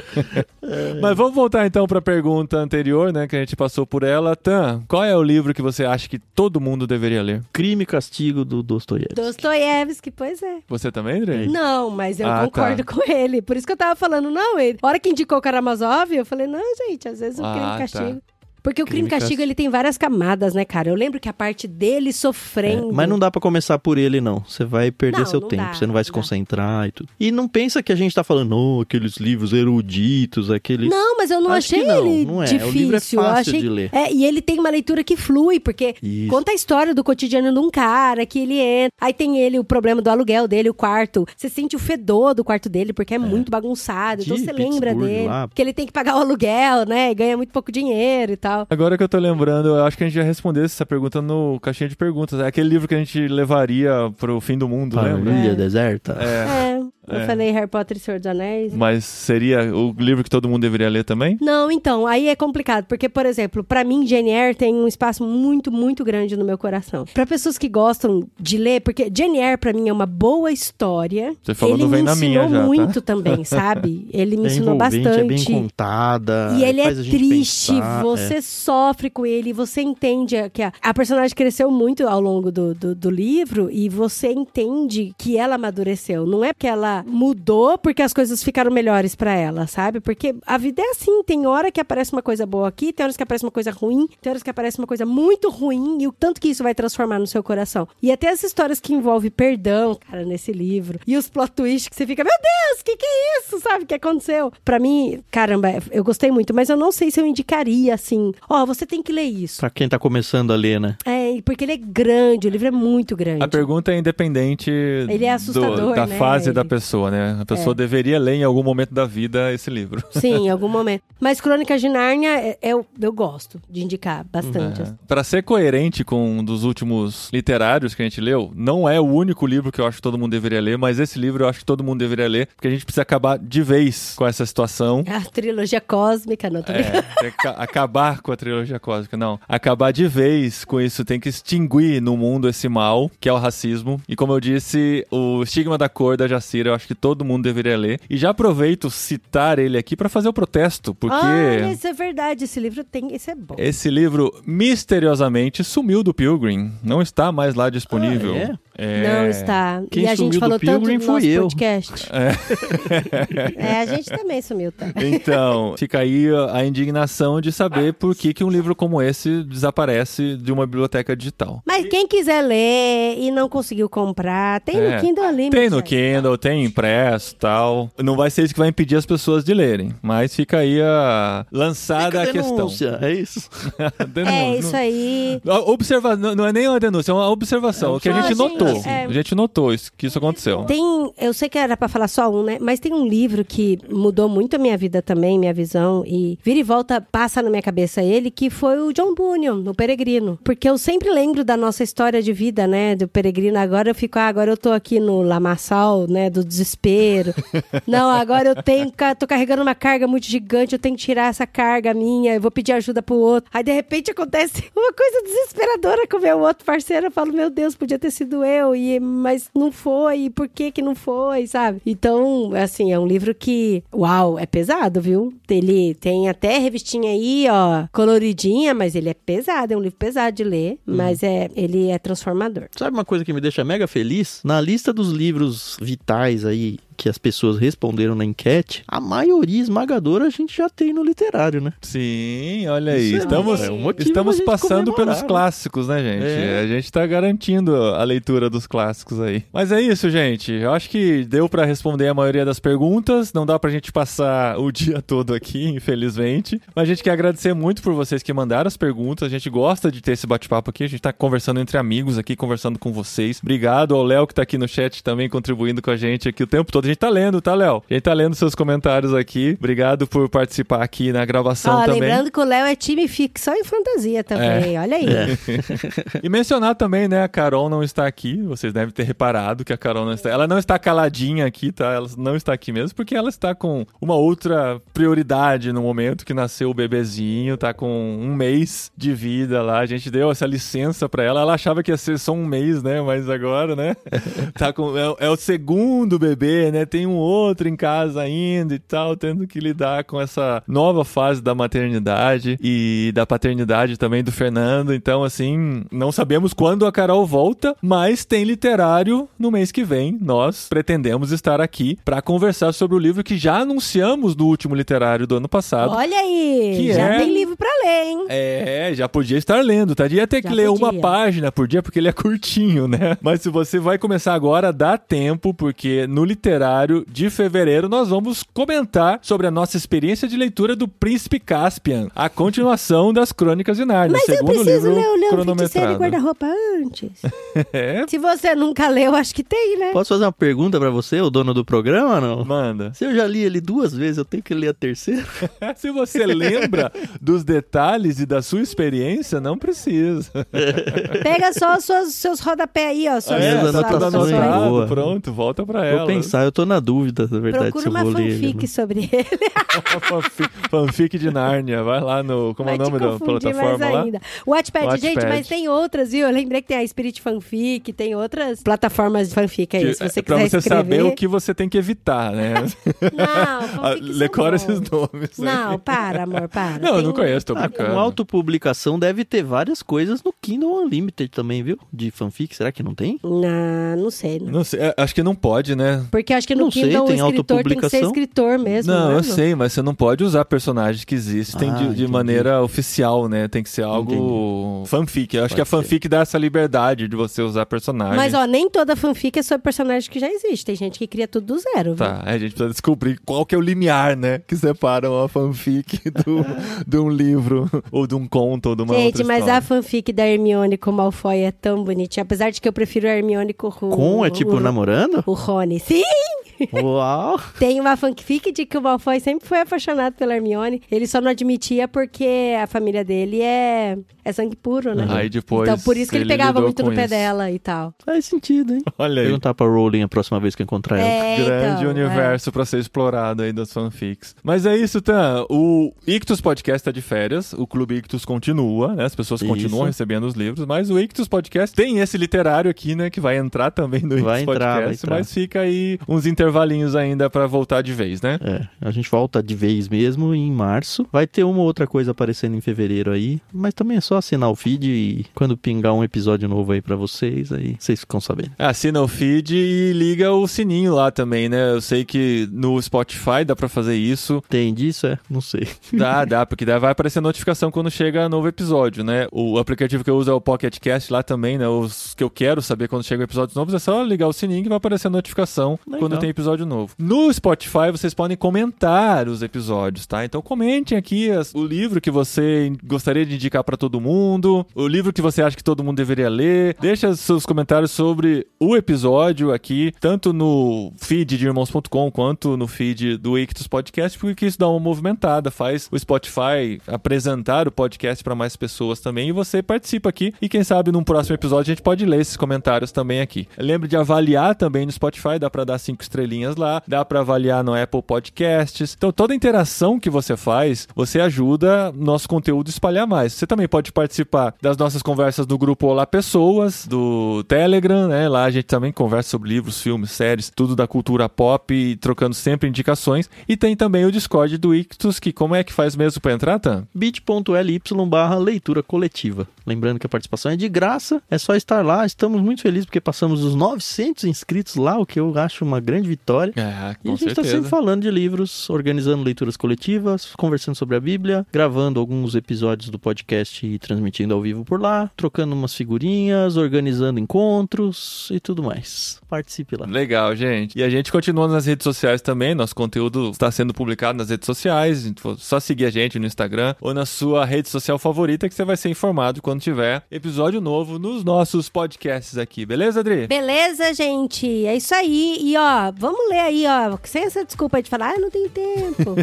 [1.00, 4.34] Mas vamos voltar então para a pergunta anterior, né, que a gente passou por ela.
[4.36, 7.42] Tan, qual é o livro que você acha que todo mundo deveria ler?
[7.52, 9.14] Crime e Castigo do Dostoiévski.
[9.14, 10.58] Dostoiévski, pois é.
[10.68, 11.46] Você também, Andrei?
[11.48, 12.87] Não, mas eu Ah, concordo tá.
[12.88, 13.42] Com ele.
[13.42, 14.78] Por isso que eu tava falando, não, ele.
[14.82, 17.74] A hora que indicou o Karamazov, eu falei, não, gente, às vezes o crime Ah,
[17.76, 18.22] e castigo.
[18.62, 20.88] Porque o crime e castigo, ele tem várias camadas, né, cara?
[20.88, 22.92] Eu lembro que a parte dele É, sofrendo.
[22.92, 24.42] mas não dá pra começar por ele, não.
[24.46, 26.20] Você vai perder Não, seu não tempo, dá, você não vai se não dá.
[26.22, 27.08] concentrar e tudo.
[27.18, 30.88] E não pensa que a gente tá falando, não, aqueles livros eruditos, aqueles.
[30.90, 32.46] Não, mas eu não Acho que achei não, ele não é.
[32.46, 32.72] O difícil.
[32.72, 33.60] livro é eu fácil achei...
[33.60, 33.90] de ler.
[33.92, 36.28] É, e ele tem uma leitura que flui, porque Isso.
[36.30, 38.92] conta a história do cotidiano de um cara que ele entra.
[39.00, 41.26] Aí tem ele, o problema do aluguel dele, o quarto.
[41.36, 44.22] Você sente o fedor do quarto dele, porque é, muito bagunçado.
[44.22, 45.26] Então De você lembra Pittsburgh dele.
[45.28, 45.48] lá.
[45.54, 47.10] Que ele tem que pagar o aluguel, né?
[47.10, 48.47] E ganha muito pouco dinheiro e tal.
[48.70, 51.58] Agora que eu tô lembrando, eu acho que a gente já respondeu essa pergunta no
[51.60, 52.40] caixinha de perguntas.
[52.40, 55.32] É aquele livro que a gente levaria pro fim do mundo, lembra?
[55.32, 55.54] ilha É.
[55.54, 56.16] deserta.
[56.20, 56.74] É.
[56.76, 56.80] É,
[57.10, 57.26] eu É.
[57.26, 58.74] falei Harry Potter e Senhor dos Anéis.
[58.74, 61.36] Mas seria o livro que todo mundo deveria ler também?
[61.40, 65.24] Não, então, aí é complicado, porque, por exemplo, pra mim, Jane Eyre tem um espaço
[65.24, 67.04] muito, muito grande no meu coração.
[67.12, 71.34] Pra pessoas que gostam de ler, porque Jane Eyre, pra mim, é uma boa história.
[71.42, 72.66] Você falou ele do Vem me na ensinou Minha já, tá?
[72.66, 74.08] muito também, sabe?
[74.12, 75.08] Ele me É ensinou bastante.
[75.20, 76.54] é bem contada.
[76.58, 78.40] E ele é triste, pensar, você é.
[78.40, 82.94] sofre com ele, você entende que a, a personagem cresceu muito ao longo do, do,
[82.94, 86.26] do livro e você entende que ela amadureceu.
[86.26, 90.00] Não é porque ela mudou porque as coisas ficaram melhores pra ela, sabe?
[90.00, 93.16] Porque a vida é assim, tem hora que aparece uma coisa boa aqui, tem horas
[93.16, 96.12] que aparece uma coisa ruim, tem horas que aparece uma coisa muito ruim e o
[96.12, 97.86] tanto que isso vai transformar no seu coração.
[98.02, 101.96] E até as histórias que envolvem perdão, cara, nesse livro, e os plot twists que
[101.96, 103.84] você fica, meu Deus, o que que é isso, sabe?
[103.84, 104.52] O que aconteceu?
[104.64, 108.64] Pra mim, caramba, eu gostei muito, mas eu não sei se eu indicaria assim, ó,
[108.66, 109.60] você tem que ler isso.
[109.60, 110.96] Pra quem tá começando a ler, né?
[111.04, 113.42] É, porque ele é grande, o livro é muito grande.
[113.44, 116.16] A pergunta é independente Ele é assustador, do- da né?
[116.16, 117.36] fase da Ele- pessoa, né?
[117.40, 120.02] A pessoa deveria ler em algum momento da vida esse livro.
[120.10, 121.02] Sim, em algum momento.
[121.20, 124.82] Mas Crônicas de Nárnia, é- é- eu, eu gosto de indicar bastante.
[124.82, 124.94] É.
[125.06, 129.04] Pra ser coerente com um dos últimos literários que a gente leu, não é o
[129.04, 131.58] único livro que eu acho que todo mundo deveria ler, mas esse livro eu acho
[131.60, 135.04] que todo mundo deveria ler, porque a gente precisa acabar de vez com essa situação.
[135.08, 136.98] A trilogia cósmica, não tô brincando.
[137.22, 139.38] É, acabar com a trilogia cósmica, não.
[139.48, 143.36] Acabar de vez com isso, tem que extinguir no mundo esse mal, que é o
[143.38, 144.00] racismo.
[144.08, 147.42] E como eu disse, o estigma da cor da Jacira, eu acho que todo mundo
[147.44, 148.00] deveria ler.
[148.08, 152.44] E já aproveito citar ele aqui pra fazer o protesto, porque Ah, isso é verdade,
[152.44, 153.54] esse livro tem, esse é bom.
[153.58, 156.72] esse livro misteriosamente sumiu do Pilgrim.
[156.82, 158.34] Não está mais lá disponível.
[158.34, 158.67] Ah, É.
[158.78, 159.82] Não está.
[159.90, 161.42] Quem e a gente falou tanto no nosso eu.
[161.42, 162.08] podcast.
[162.12, 163.80] É.
[163.80, 164.86] a gente também sumiu, tá?
[164.96, 170.36] Então, fica aí a indignação de saber por que, que um livro como esse desaparece
[170.36, 171.62] de uma biblioteca digital.
[171.66, 174.94] Mas quem quiser ler e não conseguiu comprar, tem É.
[174.96, 175.50] no Kindle ali.
[175.50, 175.82] Tem no.
[175.82, 177.90] Kindle, tem impresso tal.
[178.02, 179.94] Não vai ser isso que vai impedir as pessoas de lerem.
[180.02, 182.56] Mas fica aí a lançada a Fica a questão.
[182.56, 183.48] denúncia, É isso.
[184.08, 184.34] Denúncia.
[184.34, 185.40] É isso aí.
[185.66, 186.16] Observa...
[186.16, 187.94] Não não é nem uma denúncia, é uma observação.
[187.94, 188.90] É o que a gente Não, notou.
[188.90, 189.04] é.
[189.04, 190.64] A gente notou isso, que isso aconteceu.
[190.64, 192.58] Tem, eu sei que era pra falar só um, né?
[192.60, 196.58] Mas tem um livro que mudou muito a minha vida também, minha visão e vira
[196.58, 200.68] e volta passa na minha cabeça ele, que foi o John Bunyan, o Peregrino, porque
[200.68, 203.58] eu sempre lembro da nossa história de vida, né, do Peregrino.
[203.58, 207.34] Agora eu fico, ah, agora eu tô aqui no lamaçal, né, do desespero.
[207.86, 211.46] Não, agora eu tenho, tô carregando uma carga muito gigante, eu tenho que tirar essa
[211.46, 213.50] carga minha, eu vou pedir ajuda pro outro.
[213.52, 217.50] Aí de repente acontece uma coisa desesperadora com o meu outro parceiro, eu falo, meu
[217.50, 221.46] Deus, podia ter sido eu, e, mas não foi, e por que que não foi,
[221.46, 221.80] sabe?
[221.86, 225.32] Então, assim, é um livro que, uau, é pesado, viu?
[225.48, 230.36] Ele tem até revistinha aí, ó, coloridinha, mas ele é pesado, é um livro pesado
[230.36, 232.68] de ler, mas é, ele é transformador.
[232.76, 234.40] Sabe uma coisa que me deixa mega feliz?
[234.44, 240.26] Na lista dos livros vitais aí que as pessoas responderam na enquete, a maioria esmagadora
[240.26, 241.72] a gente já tem no literário, né?
[241.80, 243.12] Sim, olha aí.
[243.12, 245.28] Isso estamos é um estamos passando comemorar, pelos né?
[245.28, 246.24] clássicos, né, gente?
[246.24, 246.60] É.
[246.60, 249.44] A gente tá garantindo a leitura dos clássicos aí.
[249.52, 250.52] Mas é isso, gente.
[250.52, 253.32] Eu acho que deu pra responder a maioria das perguntas.
[253.32, 256.60] Não dá pra gente passar o dia todo aqui, infelizmente.
[256.74, 259.28] Mas a gente quer agradecer muito por vocês que mandaram as perguntas.
[259.28, 260.82] A gente gosta de ter esse bate-papo aqui.
[260.82, 263.38] A gente tá conversando entre amigos aqui, conversando com vocês.
[263.40, 266.46] Obrigado ao Léo que tá aqui no chat também contribuindo com a gente aqui o
[266.46, 266.87] tempo todo.
[266.88, 267.82] A gente tá lendo, tá, Léo?
[267.90, 269.54] A gente tá lendo seus comentários aqui.
[269.58, 272.00] Obrigado por participar aqui na gravação Ó, também.
[272.00, 275.06] lembrando que o Léo é time ficção e fantasia também, olha aí.
[276.22, 278.40] E mencionar também, né, a Carol não está aqui.
[278.42, 280.30] Vocês devem ter reparado que a Carol não está.
[280.30, 281.92] Ela não está caladinha aqui, tá?
[281.92, 286.32] Ela não está aqui mesmo porque ela está com uma outra prioridade no momento que
[286.32, 289.80] nasceu o bebezinho, tá com um mês de vida lá.
[289.80, 291.42] A gente deu essa licença pra ela.
[291.42, 293.02] Ela achava que ia ser só um mês, né?
[293.02, 293.94] Mas agora, né?
[294.54, 296.77] Tá com é, é o segundo bebê, né?
[296.86, 301.40] Tem um outro em casa ainda e tal, tendo que lidar com essa nova fase
[301.42, 304.92] da maternidade e da paternidade também do Fernando.
[304.94, 310.16] Então, assim, não sabemos quando a Carol volta, mas tem literário no mês que vem.
[310.20, 315.26] Nós pretendemos estar aqui para conversar sobre o livro que já anunciamos no último literário
[315.26, 315.92] do ano passado.
[315.94, 318.26] Olha aí, Que já é- tem livro pra ler, hein?
[318.28, 320.06] É, já podia estar lendo, tá?
[320.06, 321.00] Ia ter que Já ler uma podia.
[321.00, 323.16] página por dia, porque ele é curtinho, né?
[323.20, 326.67] Mas se você vai começar agora, dá tempo, porque no literário
[327.10, 332.28] de fevereiro nós vamos comentar sobre a nossa experiência de leitura do Príncipe Caspian, a
[332.28, 335.96] continuação das Crônicas de Nárnia, Mas eu segundo preciso livro ler o Leão Feiticeiro e.
[335.96, 336.46] Guarda-Roupa
[336.82, 337.10] antes.
[337.72, 339.90] É, Se você nunca leu, acho que tem, né?
[339.92, 342.44] Posso fazer uma pergunta pra você, o dono do programa, ou não?
[342.44, 342.92] manda.
[342.94, 345.24] Se eu já li ele duas vezes, eu tenho que ler a terceira?
[345.76, 346.90] Se você lembra
[347.20, 350.30] dos detalhes e da sua experiência, não precisa.
[351.22, 353.20] Pega só os seus, seus rodapé aí, ó.
[353.20, 356.06] Suas, É, tá tudo anotado, pronto, volta pra Vou ela.
[356.06, 358.46] pensar, eu tô na dúvida, na verdade, Procura se eu uma vou ler ele.
[358.52, 359.28] fanfic sobre ele.
[360.70, 361.82] fanfic, de Nárnia.
[361.82, 362.54] Vai lá no.
[362.54, 364.02] Como é Vai o nome da plataforma mais lá?
[364.02, 364.20] ainda.
[364.46, 365.00] O Wattpad, Wattpad.
[365.14, 366.26] gente, mas tem outras, viu?
[366.26, 370.08] Eu lembrei que tem a Spirit Fanfic, tem outras plataformas de fanfic aí, Que- se
[370.08, 370.78] você é pra quiser você escrever.
[370.98, 372.54] saber o que você tem que evitar, né?
[372.54, 375.38] Não, Ah, Decora esses nomes.
[375.38, 375.44] aí.
[375.44, 376.78] Não, para, amor, para.
[376.78, 377.90] Não, eu Tem não um- conheço, tô Ah, brincando.
[377.92, 381.78] com autopublicação deve ter várias coisas no Kindle Unlimited também, viu?
[381.92, 383.18] De fanfic, será que não tem?
[383.22, 384.38] Não, não sei.
[384.38, 384.52] não.
[384.58, 386.04] Não sei, é, acho que não pode, né?
[386.10, 388.92] Porque acho que no Não sei, Kindle o tem escritor tem que ser escritor mesmo.
[388.92, 389.24] não, né, eu Lu?
[389.24, 392.08] sei, mas você não pode usar personagens que existem Ah, de, de entendi.
[392.08, 393.48] maneira oficial, né?
[393.48, 395.36] Tem que ser algo fanfic.
[395.36, 395.88] Eu acho que a Pode ser.
[395.88, 398.16] fanfic dá essa liberdade de você usar personagens.
[398.16, 400.64] Mas, ó, nem toda fanfic é sobre personagem que já existe.
[400.64, 401.96] Tem gente que cria tudo do zero, viu?
[401.96, 404.40] Tá, a gente precisa descobrir qual que é o limiar, né?
[404.46, 406.44] Que separa uma fanfic do,
[406.86, 409.58] de um livro, ou de um conto, ou de uma Gente, outra mas história.
[409.58, 412.22] a fanfic da Hermione com o Malfoy é tão bonitinha.
[412.22, 413.70] Apesar de que eu prefiro a Hermione com o...
[413.72, 415.22] Com é tipo o, namorando?
[415.26, 415.80] O Rony.
[415.80, 416.02] Sim!
[416.28, 416.47] thing.
[416.72, 417.40] Uau!
[417.58, 420.82] Tem uma fanfic de que o Malfoy sempre foi apaixonado pela Hermione.
[420.90, 425.06] Ele só não admitia porque a família dele é, é sangue puro, né?
[425.08, 427.10] Aí depois então por isso que ele, ele pegava muito no pé isso.
[427.10, 427.94] dela e tal.
[428.04, 428.82] Faz sentido, hein?
[428.98, 429.26] Olha aí.
[429.26, 431.08] Perguntar pra Rowling a próxima vez que eu encontrar ela.
[431.08, 434.34] É, Grande então, universo pra ser explorado aí das fanfics.
[434.42, 435.44] Mas é isso, Tan.
[435.48, 439.04] O Ictus Podcast tá de férias, o Clube Ictus continua, né?
[439.04, 439.50] As pessoas Isso.
[439.50, 443.10] continuam recebendo os livros, mas o Ictus Podcast tem esse literário aqui, né?
[443.10, 445.16] Que vai entrar também no Vai Ictus entrar, vai Podcast, entrar.
[445.16, 448.38] mas fica aí uns intervalinhos ainda pra voltar de vez, né?
[448.42, 451.06] É, a gente volta de vez mesmo em março.
[451.12, 454.56] Vai ter uma outra coisa aparecendo em fevereiro aí, mas também é só assinar o
[454.56, 458.52] feed e quando pingar um episódio novo aí pra vocês, aí vocês ficam sabendo.
[458.58, 461.72] Assina o feed e liga o sininho lá também, né?
[461.72, 464.42] Eu sei que no Spotify dá pra fazer isso.
[464.48, 465.06] Tem disso?
[465.06, 465.18] É?
[465.28, 465.68] Não sei.
[465.92, 469.26] Dá, dá, porque daí vai aparecer notificação quando chega novo episódio, né?
[469.30, 471.68] O aplicativo que eu uso é o Pocket Cast lá também, né?
[471.68, 474.68] Os que eu quero saber quando chegam episódios novos é só ligar o sininho que
[474.68, 476.00] vai aparecer a notificação Legal.
[476.00, 476.94] quando tem episódio novo.
[476.98, 480.24] No Spotify vocês podem comentar os episódios, tá?
[480.24, 484.86] Então comentem aqui as- o livro que você gostaria de indicar pra todo mundo, o
[484.86, 486.76] livro que você acha que todo mundo deveria ler.
[486.80, 493.16] Deixa seus comentários sobre o episódio aqui, tanto no feed de irmãos.com quanto no feed
[493.16, 498.34] do Ictus Podcast, porque isso dá uma movimentada, faz o Spotify apresentar o podcast para
[498.34, 501.82] mais pessoas também e você participa aqui e quem sabe num próximo episódio a gente
[501.82, 503.48] pode ler esses comentários também aqui.
[503.58, 507.64] Lembre de avaliar também no Spotify, dá para dar cinco estrelinhas lá, dá para avaliar
[507.64, 508.94] no Apple Podcasts.
[508.96, 513.32] Então toda interação que você faz, você ajuda nosso conteúdo a espalhar mais.
[513.32, 518.28] Você também pode participar das nossas conversas do grupo Olá Pessoas, do Telegram, né?
[518.28, 522.68] Lá a gente também conversa sobre livros, filmes, séries, tudo da cultura pop, trocando sempre
[522.68, 523.30] indicações.
[523.48, 526.58] E tem também o Discord do Ictus, que como é que faz mesmo para entrar,
[526.58, 526.86] Tan?
[526.94, 529.46] bit.ly barra leitura coletiva.
[529.66, 532.04] Lembrando que a participação é de graça, é só estar lá.
[532.06, 536.08] Estamos muito felizes porque passamos os 900 inscritos lá, o que eu acho uma grande
[536.08, 536.17] vitória.
[536.56, 541.00] É, E a gente está sempre falando de livros, organizando leituras coletivas, conversando sobre a
[541.00, 546.56] Bíblia, gravando alguns episódios do podcast e transmitindo ao vivo por lá, trocando umas figurinhas,
[546.56, 549.20] organizando encontros e tudo mais.
[549.28, 549.86] Participe lá.
[549.86, 550.78] Legal, gente.
[550.78, 552.54] E a gente continua nas redes sociais também.
[552.54, 555.06] Nosso conteúdo está sendo publicado nas redes sociais.
[555.06, 558.64] Então, Só seguir a gente no Instagram ou na sua rede social favorita que você
[558.64, 562.64] vai ser informado quando tiver episódio novo nos nossos podcasts aqui.
[562.64, 563.26] Beleza, Adri?
[563.26, 564.66] Beleza, gente?
[564.66, 565.38] É isso aí.
[565.40, 566.96] E ó, vamos ler aí, ó.
[567.04, 569.14] Sem essa desculpa de falar, ah, não tem tempo.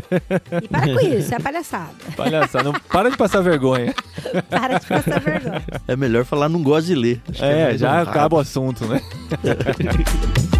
[0.63, 1.91] e para com isso, é palhaçada.
[2.15, 3.93] Palhaçada, não para de passar vergonha.
[4.49, 5.63] Para de passar vergonha.
[5.87, 7.21] É melhor falar não gosto de ler.
[7.29, 8.09] Acho É, mais já honrado.
[8.09, 9.01] acaba o assunto, né?